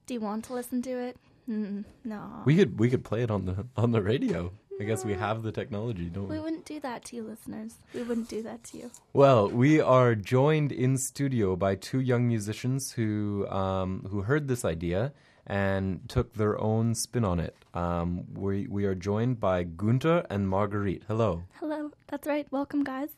Do 0.07 0.13
you 0.13 0.21
want 0.21 0.45
to 0.45 0.53
listen 0.53 0.81
to 0.83 0.91
it? 0.91 1.17
Mm, 1.49 1.85
no. 2.03 2.41
We 2.45 2.55
could 2.55 2.79
we 2.79 2.89
could 2.89 3.03
play 3.03 3.23
it 3.23 3.31
on 3.31 3.45
the 3.45 3.65
on 3.77 3.91
the 3.91 4.01
radio. 4.01 4.51
I 4.79 4.83
guess 4.83 5.05
we 5.05 5.13
have 5.13 5.41
the 5.41 5.53
technology, 5.53 6.09
don't 6.09 6.27
we? 6.27 6.35
We 6.37 6.43
wouldn't 6.43 6.65
do 6.65 6.81
that 6.81 7.05
to 7.05 7.15
you, 7.15 7.23
listeners. 7.23 7.77
We 7.93 8.03
wouldn't 8.03 8.27
do 8.27 8.43
that 8.43 8.63
to 8.65 8.77
you. 8.77 8.91
Well, 9.13 9.47
we 9.47 9.79
are 9.79 10.15
joined 10.15 10.73
in 10.73 10.97
studio 10.97 11.55
by 11.55 11.75
two 11.75 12.01
young 12.01 12.27
musicians 12.27 12.91
who 12.91 13.47
um, 13.47 14.05
who 14.11 14.23
heard 14.23 14.49
this 14.49 14.65
idea 14.65 15.13
and 15.47 16.01
took 16.09 16.33
their 16.33 16.59
own 16.59 16.93
spin 16.95 17.23
on 17.23 17.39
it. 17.39 17.55
Um, 17.73 18.25
we 18.33 18.67
we 18.67 18.85
are 18.85 18.95
joined 18.95 19.39
by 19.39 19.63
Gunter 19.63 20.25
and 20.29 20.49
Marguerite. 20.49 21.03
Hello. 21.07 21.43
Hello. 21.59 21.91
That's 22.07 22.27
right. 22.27 22.45
Welcome, 22.51 22.83
guys. 22.83 23.09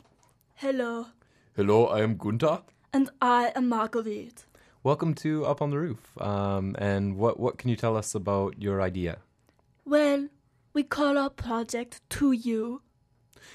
Hello. 0.55 1.07
Hello, 1.55 1.87
I 1.87 2.01
am 2.01 2.17
Gunter. 2.17 2.61
And 2.93 3.09
I 3.21 3.51
am 3.55 3.67
Marguerite. 3.69 4.45
Welcome 4.87 5.15
to 5.15 5.45
Up 5.45 5.61
on 5.61 5.71
the 5.71 5.77
Roof. 5.77 6.17
Um, 6.17 6.73
and 6.79 7.17
what 7.17 7.37
what 7.37 7.57
can 7.57 7.69
you 7.69 7.75
tell 7.75 7.97
us 7.97 8.15
about 8.15 8.61
your 8.61 8.81
idea? 8.81 9.17
Well, 9.83 10.29
we 10.71 10.83
call 10.83 11.17
our 11.17 11.29
project 11.29 11.99
To 12.11 12.31
You. 12.31 12.81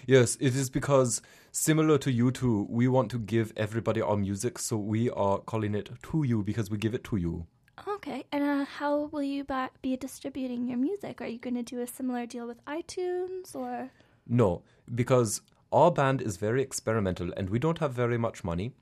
Yes, 0.06 0.36
it 0.40 0.54
is 0.54 0.68
because 0.68 1.22
similar 1.50 1.96
to 1.96 2.12
you 2.12 2.32
two, 2.32 2.66
we 2.68 2.86
want 2.86 3.10
to 3.12 3.18
give 3.18 3.50
everybody 3.56 4.02
our 4.02 4.18
music, 4.18 4.58
so 4.58 4.76
we 4.76 5.08
are 5.08 5.38
calling 5.38 5.74
it 5.74 5.88
to 6.10 6.22
you 6.22 6.42
because 6.42 6.70
we 6.70 6.76
give 6.76 6.92
it 6.92 7.02
to 7.04 7.16
you. 7.16 7.46
Okay. 7.88 8.26
And 8.30 8.44
uh, 8.44 8.66
how 8.66 9.08
will 9.10 9.22
you 9.22 9.42
ba- 9.42 9.70
be 9.80 9.96
distributing 9.96 10.68
your 10.68 10.76
music? 10.76 11.22
Are 11.22 11.28
you 11.28 11.38
going 11.38 11.56
to 11.56 11.62
do 11.62 11.80
a 11.80 11.86
similar 11.86 12.26
deal 12.26 12.46
with 12.46 12.62
iTunes 12.66 13.54
or? 13.54 13.90
No, 14.28 14.64
because 14.94 15.40
our 15.72 15.90
band 15.90 16.20
is 16.20 16.36
very 16.36 16.60
experimental 16.60 17.32
and 17.38 17.48
we 17.48 17.58
don't 17.58 17.78
have 17.78 17.94
very 17.94 18.18
much 18.18 18.44
money. 18.44 18.74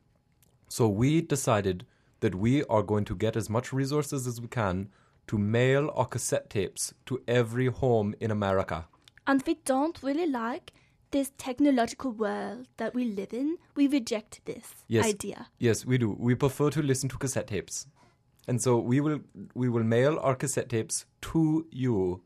So 0.66 0.88
we 0.88 1.20
decided 1.20 1.86
that 2.20 2.34
we 2.34 2.64
are 2.64 2.82
going 2.82 3.04
to 3.06 3.14
get 3.16 3.36
as 3.36 3.48
much 3.50 3.72
resources 3.72 4.26
as 4.26 4.40
we 4.40 4.48
can 4.48 4.88
to 5.26 5.38
mail 5.38 5.90
our 5.94 6.06
cassette 6.06 6.50
tapes 6.50 6.92
to 7.06 7.22
every 7.28 7.66
home 7.66 8.14
in 8.20 8.30
America. 8.30 8.86
And 9.26 9.42
we 9.46 9.54
don't 9.64 10.02
really 10.02 10.26
like 10.26 10.72
this 11.12 11.32
technological 11.38 12.12
world 12.12 12.66
that 12.76 12.94
we 12.94 13.04
live 13.04 13.32
in. 13.32 13.56
We 13.74 13.88
reject 13.88 14.40
this 14.44 14.84
Yes. 14.88 15.06
idea. 15.06 15.48
Yes, 15.58 15.84
we 15.84 15.98
do. 15.98 16.16
We 16.18 16.34
prefer 16.34 16.70
to 16.70 16.82
listen 16.82 17.08
to 17.10 17.18
cassette 17.18 17.48
tapes. 17.48 17.86
And 18.48 18.60
so 18.60 18.78
we 18.78 19.00
will 19.00 19.20
we 19.54 19.68
will 19.68 19.84
mail 19.84 20.18
our 20.20 20.34
cassette 20.34 20.68
tapes 20.68 21.06
to 21.22 21.66
you. 21.70 22.22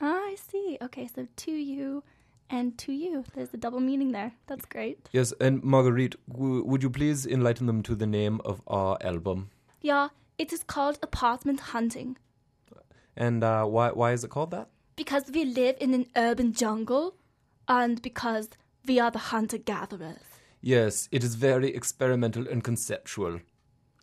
Ah, 0.00 0.20
I 0.32 0.36
see. 0.36 0.78
Okay, 0.82 1.08
so 1.14 1.26
to 1.36 1.50
you 1.52 2.02
and 2.50 2.76
to 2.78 2.92
you. 2.92 3.24
There's 3.34 3.54
a 3.54 3.56
double 3.56 3.80
meaning 3.80 4.12
there. 4.12 4.32
That's 4.46 4.64
great. 4.66 5.08
Yes, 5.12 5.32
and 5.40 5.62
Marguerite, 5.62 6.16
w- 6.28 6.64
would 6.64 6.82
you 6.82 6.90
please 6.90 7.26
enlighten 7.26 7.66
them 7.66 7.82
to 7.84 7.94
the 7.94 8.06
name 8.06 8.40
of 8.44 8.60
our 8.66 8.98
album? 9.02 9.50
Yeah, 9.80 10.08
it 10.38 10.52
is 10.52 10.62
called 10.64 10.98
apartment 11.02 11.60
hunting 11.60 12.16
And 13.16 13.42
uh, 13.44 13.64
why 13.64 13.90
why 13.90 14.12
is 14.12 14.24
it 14.24 14.30
called 14.30 14.50
that? 14.52 14.68
because 14.96 15.24
we 15.32 15.44
live 15.46 15.76
in 15.80 15.94
an 15.94 16.04
urban 16.14 16.52
jungle 16.52 17.14
and 17.66 18.02
because 18.02 18.50
we 18.86 19.00
are 19.00 19.10
the 19.10 19.18
hunter 19.32 19.56
gatherers. 19.58 20.26
Yes, 20.60 21.08
it 21.10 21.24
is 21.24 21.36
very 21.36 21.74
experimental 21.74 22.46
and 22.46 22.62
conceptual. 22.62 23.40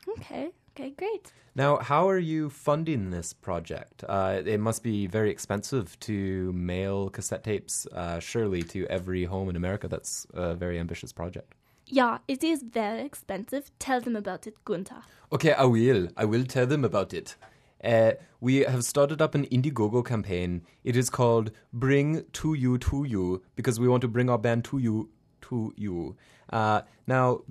Okay, 0.09 0.49
okay, 0.77 0.91
great. 0.91 1.31
Now, 1.55 1.77
how 1.77 2.07
are 2.07 2.19
you 2.19 2.49
funding 2.49 3.09
this 3.09 3.33
project? 3.33 4.03
Uh, 4.07 4.41
it 4.45 4.59
must 4.59 4.83
be 4.83 5.07
very 5.07 5.31
expensive 5.31 5.99
to 6.01 6.53
mail 6.53 7.09
cassette 7.09 7.43
tapes, 7.43 7.87
uh, 7.87 8.19
surely, 8.19 8.61
to 8.63 8.85
every 8.87 9.25
home 9.25 9.49
in 9.49 9.55
America. 9.55 9.87
That's 9.87 10.27
a 10.33 10.53
very 10.53 10.77
ambitious 10.79 11.11
project. 11.11 11.55
Yeah, 11.87 12.19
it 12.27 12.43
is 12.43 12.61
very 12.61 13.03
expensive. 13.03 13.71
Tell 13.79 14.01
them 14.01 14.15
about 14.15 14.45
it, 14.45 14.53
Gunter. 14.65 15.01
Okay, 15.31 15.53
I 15.53 15.63
will. 15.63 16.09
I 16.15 16.25
will 16.25 16.43
tell 16.43 16.67
them 16.67 16.85
about 16.85 17.13
it. 17.13 17.35
Uh, 17.83 18.11
we 18.39 18.57
have 18.57 18.83
started 18.83 19.21
up 19.21 19.33
an 19.33 19.45
Indiegogo 19.45 20.05
campaign. 20.05 20.61
It 20.83 20.95
is 20.95 21.09
called 21.09 21.51
Bring 21.73 22.23
To 22.33 22.53
You 22.53 22.77
To 22.79 23.03
You 23.03 23.41
because 23.55 23.79
we 23.79 23.87
want 23.87 24.01
to 24.01 24.07
bring 24.07 24.29
our 24.29 24.37
band 24.37 24.65
to 24.65 24.77
you 24.77 25.09
to 25.41 25.73
you. 25.75 26.17
Uh, 26.51 26.81
now, 27.07 27.41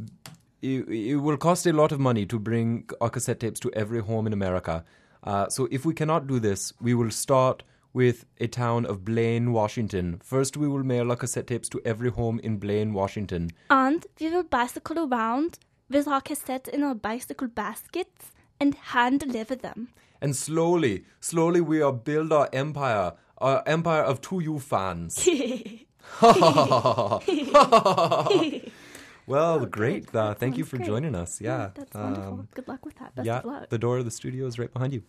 it, 0.67 0.89
it 0.89 1.17
will 1.17 1.37
cost 1.37 1.67
a 1.67 1.73
lot 1.73 1.93
of 1.93 2.01
money 2.01 2.27
to 2.27 2.39
bring 2.39 2.89
our 3.01 3.11
cassette 3.11 3.41
tapes 3.41 3.61
to 3.61 3.73
every 3.73 4.01
home 4.01 4.27
in 4.27 4.33
America. 4.33 4.85
Uh, 5.23 5.49
so 5.49 5.69
if 5.71 5.85
we 5.85 5.95
cannot 5.95 6.27
do 6.27 6.39
this, 6.39 6.73
we 6.81 6.95
will 6.95 7.11
start 7.11 7.63
with 7.93 8.27
a 8.41 8.47
town 8.47 8.85
of 8.85 9.05
Blaine, 9.05 9.53
Washington. 9.53 10.21
First, 10.23 10.57
we 10.57 10.69
will 10.69 10.85
mail 10.85 11.11
our 11.11 11.17
cassette 11.17 11.47
tapes 11.47 11.69
to 11.71 11.81
every 11.85 12.11
home 12.11 12.39
in 12.41 12.59
Blaine, 12.59 12.93
Washington. 12.93 13.51
And 13.71 14.07
we 14.21 14.31
will 14.31 14.43
bicycle 14.43 14.99
around 14.99 15.59
with 15.89 16.07
our 16.07 16.21
cassettes 16.21 16.69
in 16.69 16.83
our 16.83 16.95
bicycle 16.95 17.49
baskets 17.49 18.33
and 18.61 18.75
hand 18.75 19.21
deliver 19.21 19.55
them. 19.55 19.89
And 20.21 20.37
slowly, 20.37 21.05
slowly, 21.21 21.61
we 21.61 21.79
will 21.79 21.93
build 21.93 22.33
our 22.33 22.49
empire, 22.53 23.13
our 23.39 23.63
empire 23.67 24.03
of 24.03 24.21
2U 24.21 24.61
fans. 24.61 25.27
well, 29.27 29.67
great. 29.67 30.15
Uh, 30.15 30.35
thank 30.35 30.57
you 30.57 30.65
for 30.65 30.77
great. 30.77 30.87
joining 30.87 31.15
us. 31.15 31.41
Yeah. 31.41 31.71
That's 31.75 31.95
wonderful. 31.95 32.33
Um, 32.35 32.49
Good 32.55 32.69
luck 32.69 32.85
with 32.85 32.97
that. 32.97 33.15
Best 33.15 33.27
yeah, 33.27 33.39
of 33.39 33.45
luck. 33.45 33.69
the 33.71 33.79
door 33.79 33.99
of 33.99 34.05
the 34.05 34.11
studio 34.11 34.47
is 34.47 34.59
right 34.59 34.73
behind 34.73 34.93
you. 34.93 35.03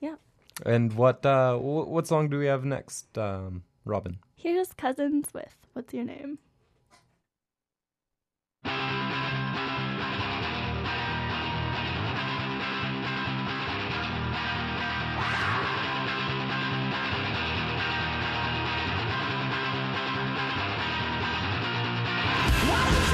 Yeah. 0.00 0.16
And 0.64 0.92
what 0.94 1.24
uh, 1.26 1.56
wh- 1.56 1.88
what 1.88 2.06
song 2.06 2.28
do 2.28 2.38
we 2.38 2.46
have 2.46 2.64
next, 2.64 3.16
um, 3.18 3.62
Robin? 3.84 4.18
Here's 4.36 4.72
Cousins 4.72 5.28
with 5.34 5.54
What's 5.74 5.92
Your 5.92 6.04
Name? 6.04 6.38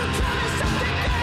Slow 0.03 0.11
it, 0.11 0.15
slow 0.59 1.17
it, 1.17 1.22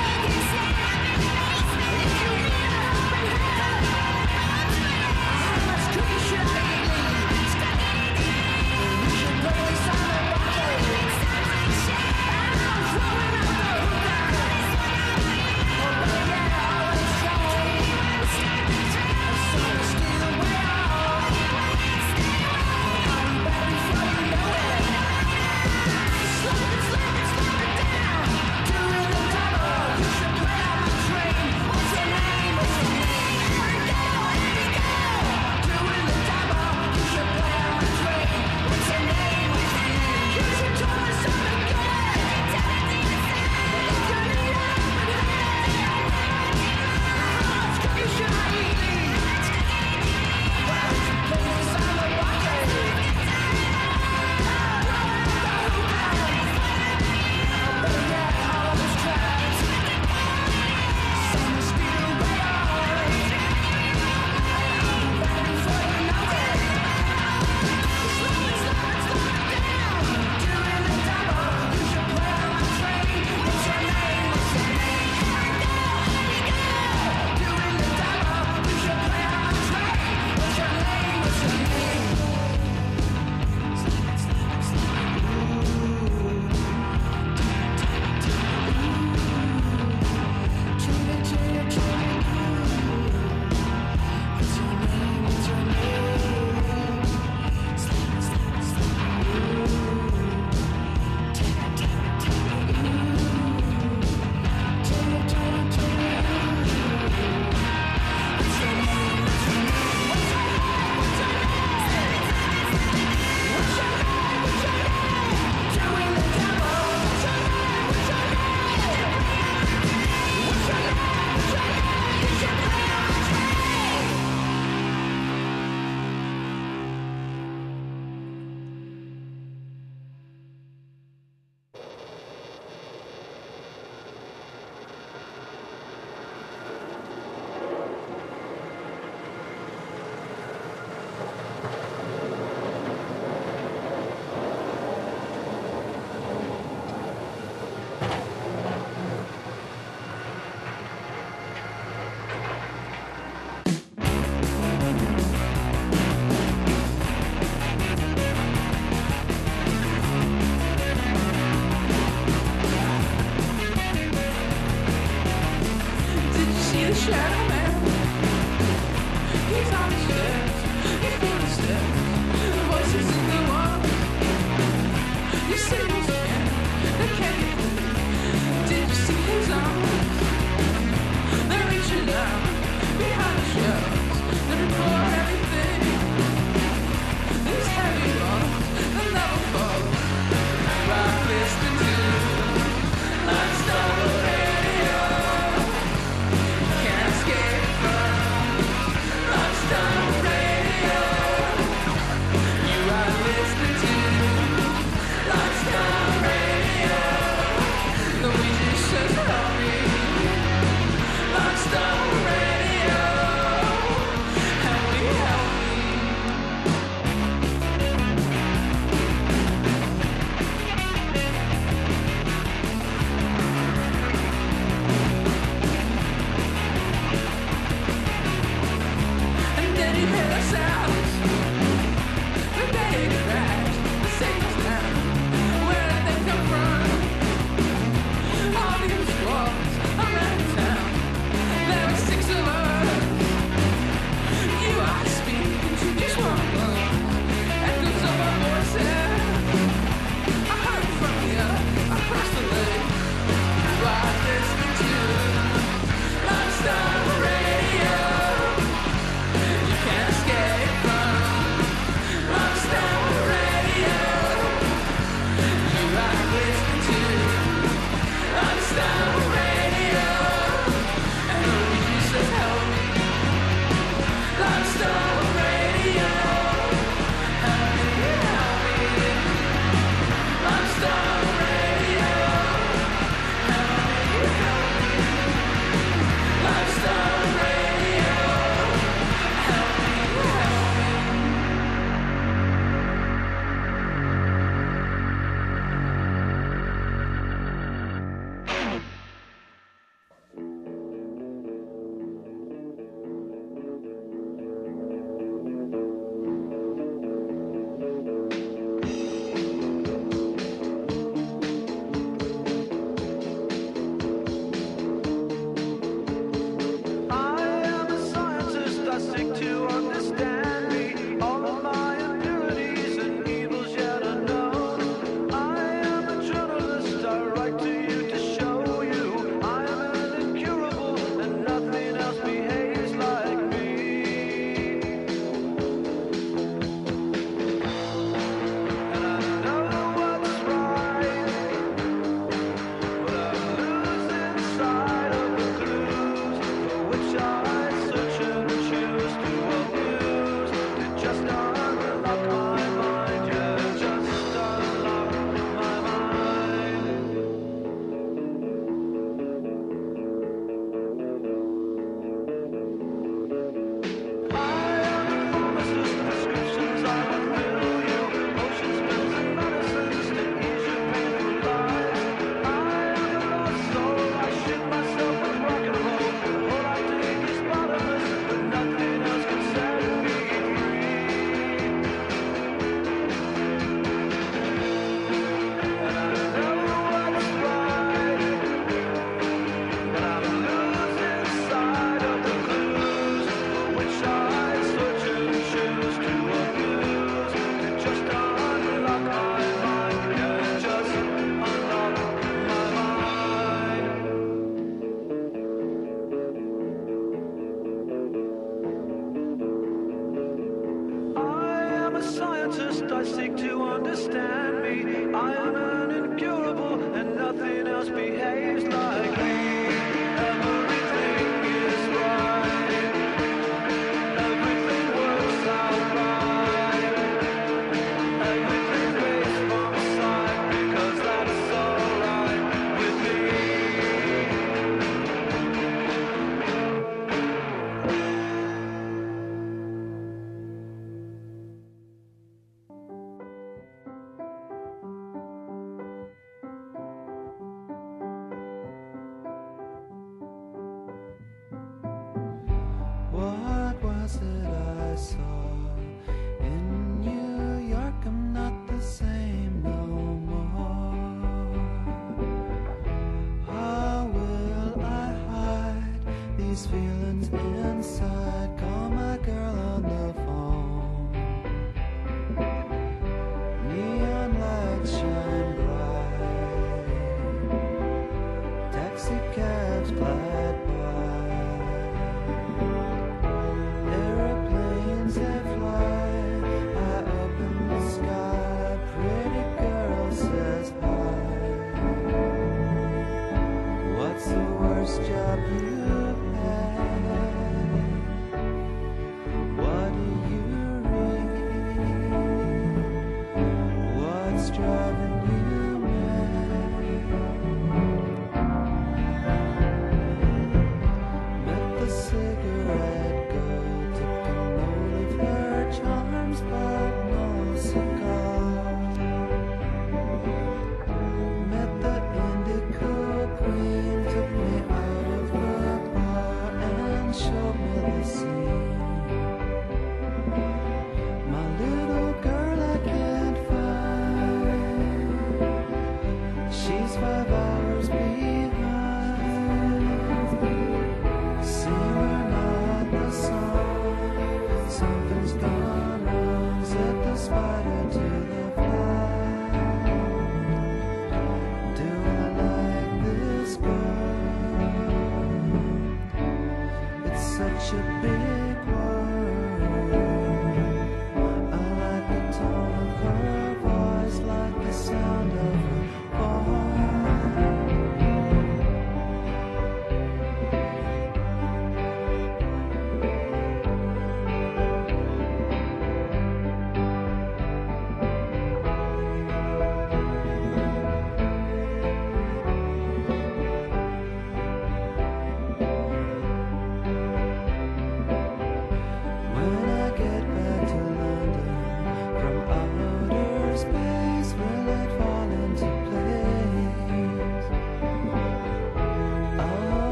hit 230.07 230.31
us 230.31 230.53
out. 230.53 230.98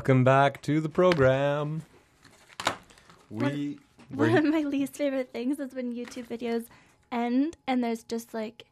Welcome 0.00 0.24
back 0.24 0.62
to 0.62 0.80
the 0.80 0.88
program. 0.88 1.82
We 3.28 3.78
One 4.08 4.32
we're- 4.32 4.38
of 4.38 4.46
my 4.46 4.62
least 4.62 4.96
favorite 4.96 5.30
things 5.30 5.60
is 5.60 5.74
when 5.74 5.94
YouTube 5.94 6.26
videos 6.26 6.64
end 7.12 7.58
and 7.66 7.84
there's 7.84 8.02
just 8.02 8.32
like 8.32 8.64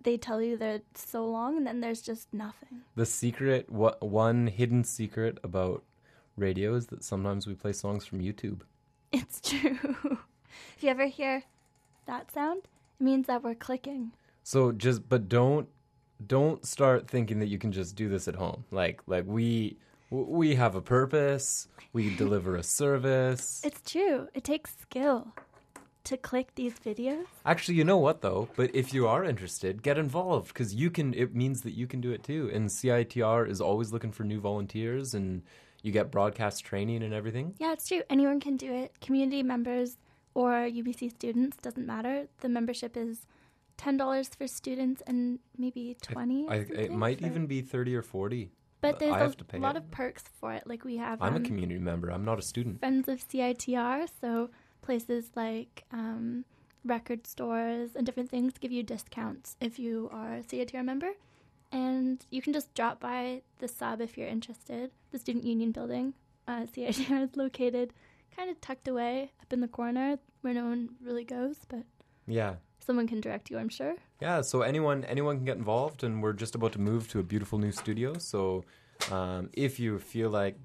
they 0.00 0.16
tell 0.16 0.40
you 0.40 0.56
they're 0.56 0.80
so 0.94 1.26
long 1.26 1.58
and 1.58 1.66
then 1.66 1.82
there's 1.82 2.00
just 2.00 2.32
nothing. 2.32 2.80
the 2.96 3.04
secret 3.04 3.68
what 3.68 4.02
one 4.02 4.46
hidden 4.46 4.82
secret 4.82 5.36
about 5.44 5.84
radio 6.38 6.74
is 6.74 6.86
that 6.86 7.04
sometimes 7.04 7.46
we 7.46 7.52
play 7.52 7.74
songs 7.74 8.06
from 8.06 8.20
YouTube. 8.20 8.60
It's 9.12 9.38
true. 9.50 9.76
if 10.02 10.82
you 10.82 10.88
ever 10.88 11.08
hear 11.08 11.42
that 12.06 12.32
sound, 12.32 12.62
it 12.98 13.04
means 13.04 13.26
that 13.26 13.42
we're 13.44 13.54
clicking. 13.54 14.12
So 14.44 14.72
just 14.72 15.10
but 15.10 15.28
don't 15.28 15.68
don't 16.26 16.64
start 16.64 17.06
thinking 17.06 17.38
that 17.40 17.48
you 17.48 17.58
can 17.58 17.70
just 17.70 17.96
do 17.96 18.08
this 18.08 18.26
at 18.28 18.36
home. 18.36 18.64
Like 18.70 19.02
like 19.06 19.24
we 19.26 19.76
we 20.10 20.54
have 20.56 20.74
a 20.74 20.80
purpose. 20.82 21.68
We 21.92 22.14
deliver 22.16 22.56
a 22.56 22.62
service. 22.62 23.62
It's 23.68 23.80
true. 23.90 24.28
It 24.34 24.44
takes 24.44 24.70
skill 24.82 25.28
to 26.04 26.16
click 26.16 26.54
these 26.54 26.74
videos. 26.78 27.26
Actually, 27.44 27.76
you 27.76 27.84
know 27.84 27.98
what 27.98 28.20
though? 28.22 28.48
But 28.56 28.74
if 28.74 28.92
you 28.94 29.06
are 29.06 29.24
interested, 29.24 29.82
get 29.82 29.98
involved 29.98 30.48
because 30.48 30.74
you 30.74 30.90
can. 30.90 31.14
It 31.14 31.34
means 31.34 31.62
that 31.62 31.72
you 31.72 31.86
can 31.86 32.00
do 32.00 32.10
it 32.12 32.22
too. 32.22 32.50
And 32.52 32.68
CITR 32.68 33.48
is 33.48 33.60
always 33.60 33.92
looking 33.92 34.12
for 34.12 34.24
new 34.24 34.40
volunteers, 34.40 35.14
and 35.14 35.42
you 35.82 35.92
get 35.92 36.10
broadcast 36.10 36.64
training 36.64 37.02
and 37.02 37.12
everything. 37.14 37.54
Yeah, 37.58 37.72
it's 37.72 37.86
true. 37.88 38.02
Anyone 38.10 38.40
can 38.40 38.56
do 38.56 38.72
it. 38.72 38.92
Community 39.00 39.42
members 39.42 39.96
or 40.34 40.50
UBC 40.52 41.10
students, 41.10 41.56
doesn't 41.58 41.86
matter. 41.86 42.26
The 42.40 42.48
membership 42.48 42.96
is 42.96 43.26
ten 43.76 43.96
dollars 43.96 44.28
for 44.28 44.46
students 44.46 45.02
and 45.06 45.38
maybe 45.58 45.96
twenty. 46.02 46.46
or 46.46 46.52
I, 46.52 46.56
it 46.58 46.92
might 46.92 47.20
for- 47.20 47.26
even 47.26 47.46
be 47.46 47.60
30 47.62 47.94
or 47.96 48.02
40. 48.02 48.50
But 48.80 48.98
there's 48.98 49.14
a 49.14 49.18
have 49.18 49.36
to 49.36 49.44
pay 49.44 49.58
lot 49.58 49.76
it. 49.76 49.78
of 49.78 49.90
perks 49.90 50.24
for 50.40 50.52
it. 50.52 50.66
Like 50.66 50.84
we 50.84 50.96
have. 50.96 51.20
I'm 51.20 51.34
a 51.34 51.36
um, 51.36 51.44
community 51.44 51.80
member. 51.80 52.10
I'm 52.10 52.24
not 52.24 52.38
a 52.38 52.42
student. 52.42 52.80
Friends 52.80 53.08
of 53.08 53.26
CITR, 53.26 54.08
so 54.20 54.50
places 54.82 55.30
like 55.34 55.84
um, 55.92 56.44
record 56.84 57.26
stores 57.26 57.90
and 57.94 58.06
different 58.06 58.30
things 58.30 58.54
give 58.58 58.72
you 58.72 58.82
discounts 58.82 59.56
if 59.60 59.78
you 59.78 60.08
are 60.12 60.36
a 60.36 60.42
CITR 60.42 60.84
member. 60.84 61.10
And 61.72 62.24
you 62.30 62.42
can 62.42 62.52
just 62.52 62.74
drop 62.74 63.00
by 63.00 63.42
the 63.58 63.68
sub 63.68 64.00
if 64.00 64.18
you're 64.18 64.26
interested. 64.26 64.90
The 65.12 65.18
Student 65.18 65.44
Union 65.44 65.72
Building. 65.72 66.14
Uh, 66.48 66.62
CITR 66.74 67.22
is 67.22 67.36
located 67.36 67.92
kind 68.36 68.50
of 68.50 68.60
tucked 68.60 68.88
away 68.88 69.32
up 69.42 69.52
in 69.52 69.60
the 69.60 69.68
corner 69.68 70.18
where 70.40 70.54
no 70.54 70.64
one 70.64 70.90
really 71.02 71.24
goes, 71.24 71.56
but 71.68 71.84
Yeah. 72.26 72.56
Someone 72.80 73.06
can 73.06 73.20
direct 73.20 73.50
you, 73.50 73.58
I'm 73.58 73.68
sure. 73.68 73.94
Yeah, 74.20 74.40
so 74.42 74.62
anyone 74.62 75.04
anyone 75.04 75.36
can 75.36 75.44
get 75.44 75.56
involved, 75.56 76.02
and 76.04 76.22
we're 76.22 76.32
just 76.32 76.54
about 76.54 76.72
to 76.72 76.80
move 76.80 77.08
to 77.10 77.18
a 77.18 77.22
beautiful 77.22 77.58
new 77.58 77.72
studio. 77.72 78.18
So 78.18 78.64
um, 79.10 79.50
if 79.52 79.78
you 79.80 79.98
feel 79.98 80.30
like 80.30 80.56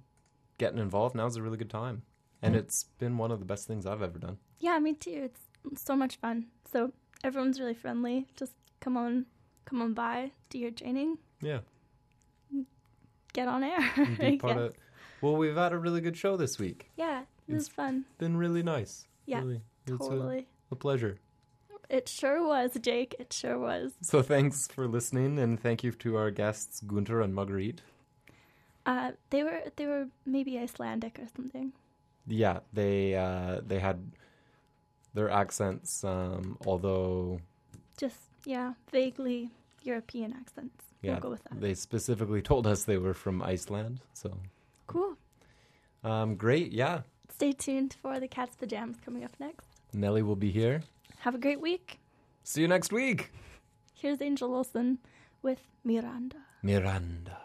getting 0.57 0.79
involved, 0.79 1.15
now's 1.15 1.35
a 1.35 1.41
really 1.41 1.57
good 1.57 1.69
time. 1.69 2.03
And 2.41 2.55
it's 2.55 2.83
been 2.99 3.17
one 3.17 3.31
of 3.31 3.39
the 3.39 3.45
best 3.45 3.67
things 3.67 3.85
I've 3.87 4.03
ever 4.03 4.19
done. 4.19 4.37
Yeah, 4.59 4.77
me 4.79 4.93
too. 4.93 5.29
It's 5.71 5.81
so 5.83 5.95
much 5.95 6.17
fun. 6.17 6.45
So 6.71 6.91
everyone's 7.23 7.59
really 7.59 7.73
friendly. 7.73 8.27
Just 8.35 8.53
come 8.81 8.97
on, 8.97 9.25
come 9.65 9.81
on 9.81 9.93
by, 9.93 10.31
do 10.51 10.59
your 10.59 10.69
training, 10.71 11.17
Yeah, 11.41 11.59
get 13.33 13.47
on 13.47 13.63
air. 13.63 13.79
be 14.19 14.37
part 14.37 14.57
guess. 14.57 14.63
of. 14.67 14.75
Well, 15.21 15.35
we've 15.37 15.55
had 15.55 15.73
a 15.73 15.77
really 15.77 16.01
good 16.01 16.15
show 16.17 16.37
this 16.37 16.59
week. 16.59 16.91
Yeah, 16.97 17.23
it 17.47 17.53
was 17.53 17.67
fun. 17.67 18.05
Been 18.17 18.37
really 18.37 18.61
nice. 18.63 19.07
Yeah, 19.25 19.39
really. 19.39 19.61
It's 19.87 19.95
a- 19.95 20.09
totally. 20.09 20.47
a 20.71 20.75
pleasure. 20.75 21.17
It 21.89 22.09
sure 22.09 22.45
was, 22.45 22.71
Jake. 22.81 23.15
It 23.19 23.31
sure 23.33 23.57
was. 23.59 23.93
So 24.01 24.21
thanks 24.21 24.67
for 24.67 24.87
listening, 24.87 25.39
and 25.39 25.59
thank 25.59 25.83
you 25.83 25.91
to 25.91 26.17
our 26.17 26.31
guests 26.31 26.81
Gunter 26.81 27.21
and 27.21 27.33
Marguerite. 27.33 27.81
Uh, 28.85 29.11
they 29.29 29.43
were 29.43 29.61
they 29.75 29.85
were 29.87 30.07
maybe 30.25 30.57
Icelandic 30.59 31.19
or 31.19 31.27
something. 31.35 31.73
Yeah, 32.27 32.59
they 32.73 33.15
uh, 33.15 33.61
they 33.65 33.79
had 33.79 34.11
their 35.13 35.29
accents, 35.29 36.03
um, 36.03 36.57
although 36.65 37.39
Just 37.97 38.17
yeah, 38.45 38.73
vaguely 38.91 39.49
European 39.83 40.33
accents. 40.33 40.83
yeah, 41.01 41.13
We'll 41.13 41.21
go 41.21 41.29
with 41.29 41.43
that. 41.45 41.61
they 41.61 41.73
specifically 41.73 42.41
told 42.41 42.67
us 42.67 42.83
they 42.83 42.97
were 42.97 43.13
from 43.13 43.41
Iceland. 43.41 44.01
So 44.13 44.37
Cool. 44.87 45.15
um, 46.03 46.35
great, 46.35 46.71
yeah. 46.71 47.01
Stay 47.29 47.53
tuned 47.53 47.95
for 48.01 48.19
the 48.19 48.27
Cat's 48.27 48.55
Pajamas 48.55 48.97
coming 49.03 49.23
up 49.23 49.31
next. 49.39 49.65
Nelly 49.93 50.21
will 50.21 50.35
be 50.35 50.51
here. 50.51 50.81
Have 51.19 51.35
a 51.35 51.39
great 51.39 51.61
week. 51.61 51.99
See 52.43 52.61
you 52.61 52.67
next 52.67 52.91
week. 52.91 53.31
Here's 53.93 54.21
Angel 54.21 54.49
Wilson 54.51 54.99
with 55.41 55.59
Miranda. 55.83 56.37
Miranda. 56.61 57.37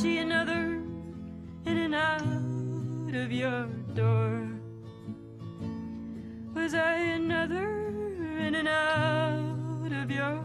She 0.00 0.18
another 0.18 0.82
in 1.66 1.78
and 1.78 1.94
out 1.94 3.14
of 3.14 3.30
your 3.30 3.66
door? 3.94 4.48
Was 6.52 6.74
I 6.74 6.94
another 6.94 7.86
in 8.38 8.56
and 8.56 8.66
out 8.66 9.92
of 9.92 10.10
your 10.10 10.43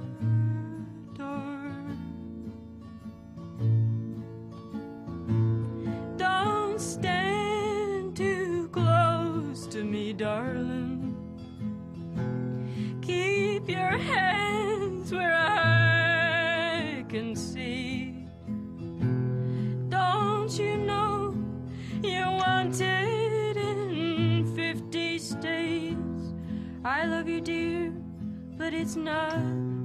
it's 28.80 28.96
not 28.96 29.36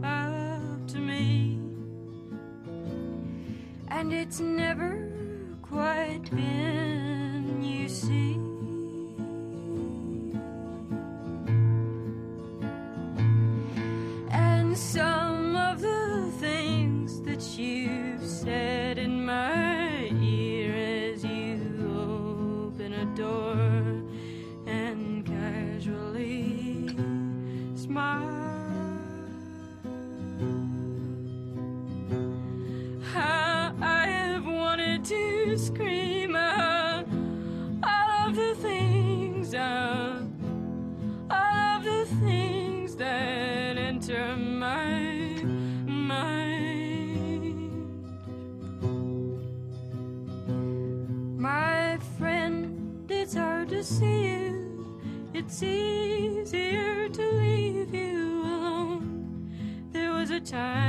up 0.04 0.86
to 0.86 0.98
me. 0.98 1.58
And 3.88 4.12
it's 4.12 4.38
never 4.38 5.10
quite 5.62 6.30
been, 6.30 7.60
you 7.60 7.88
see. 7.88 8.43
It's 55.46 55.62
easier 55.62 57.08
to 57.10 57.32
leave 57.32 57.94
you 57.94 58.42
alone. 58.42 59.90
There 59.92 60.10
was 60.10 60.30
a 60.30 60.40
time 60.40 60.83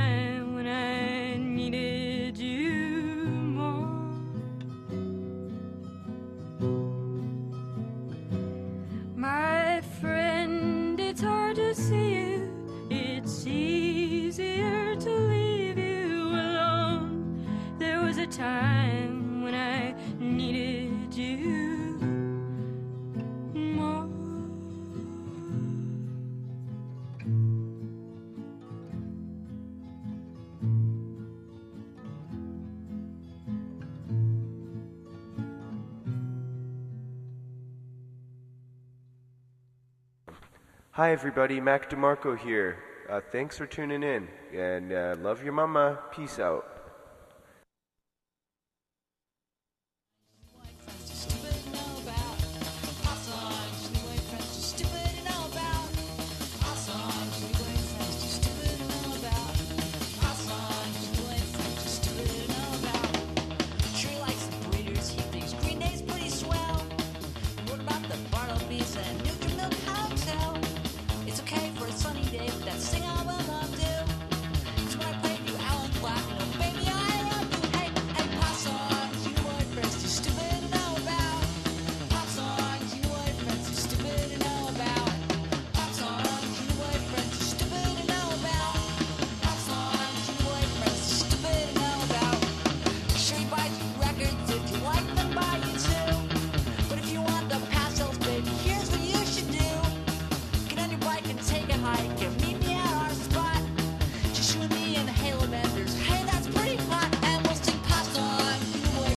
Hi, 41.06 41.12
everybody. 41.12 41.60
Mac 41.60 41.88
DeMarco 41.88 42.36
here. 42.36 42.78
Uh, 43.08 43.20
thanks 43.30 43.56
for 43.56 43.64
tuning 43.64 44.02
in, 44.02 44.26
and 44.52 44.92
uh, 44.92 45.14
love 45.20 45.44
your 45.44 45.52
mama. 45.52 46.00
Peace 46.10 46.40
out. 46.40 46.65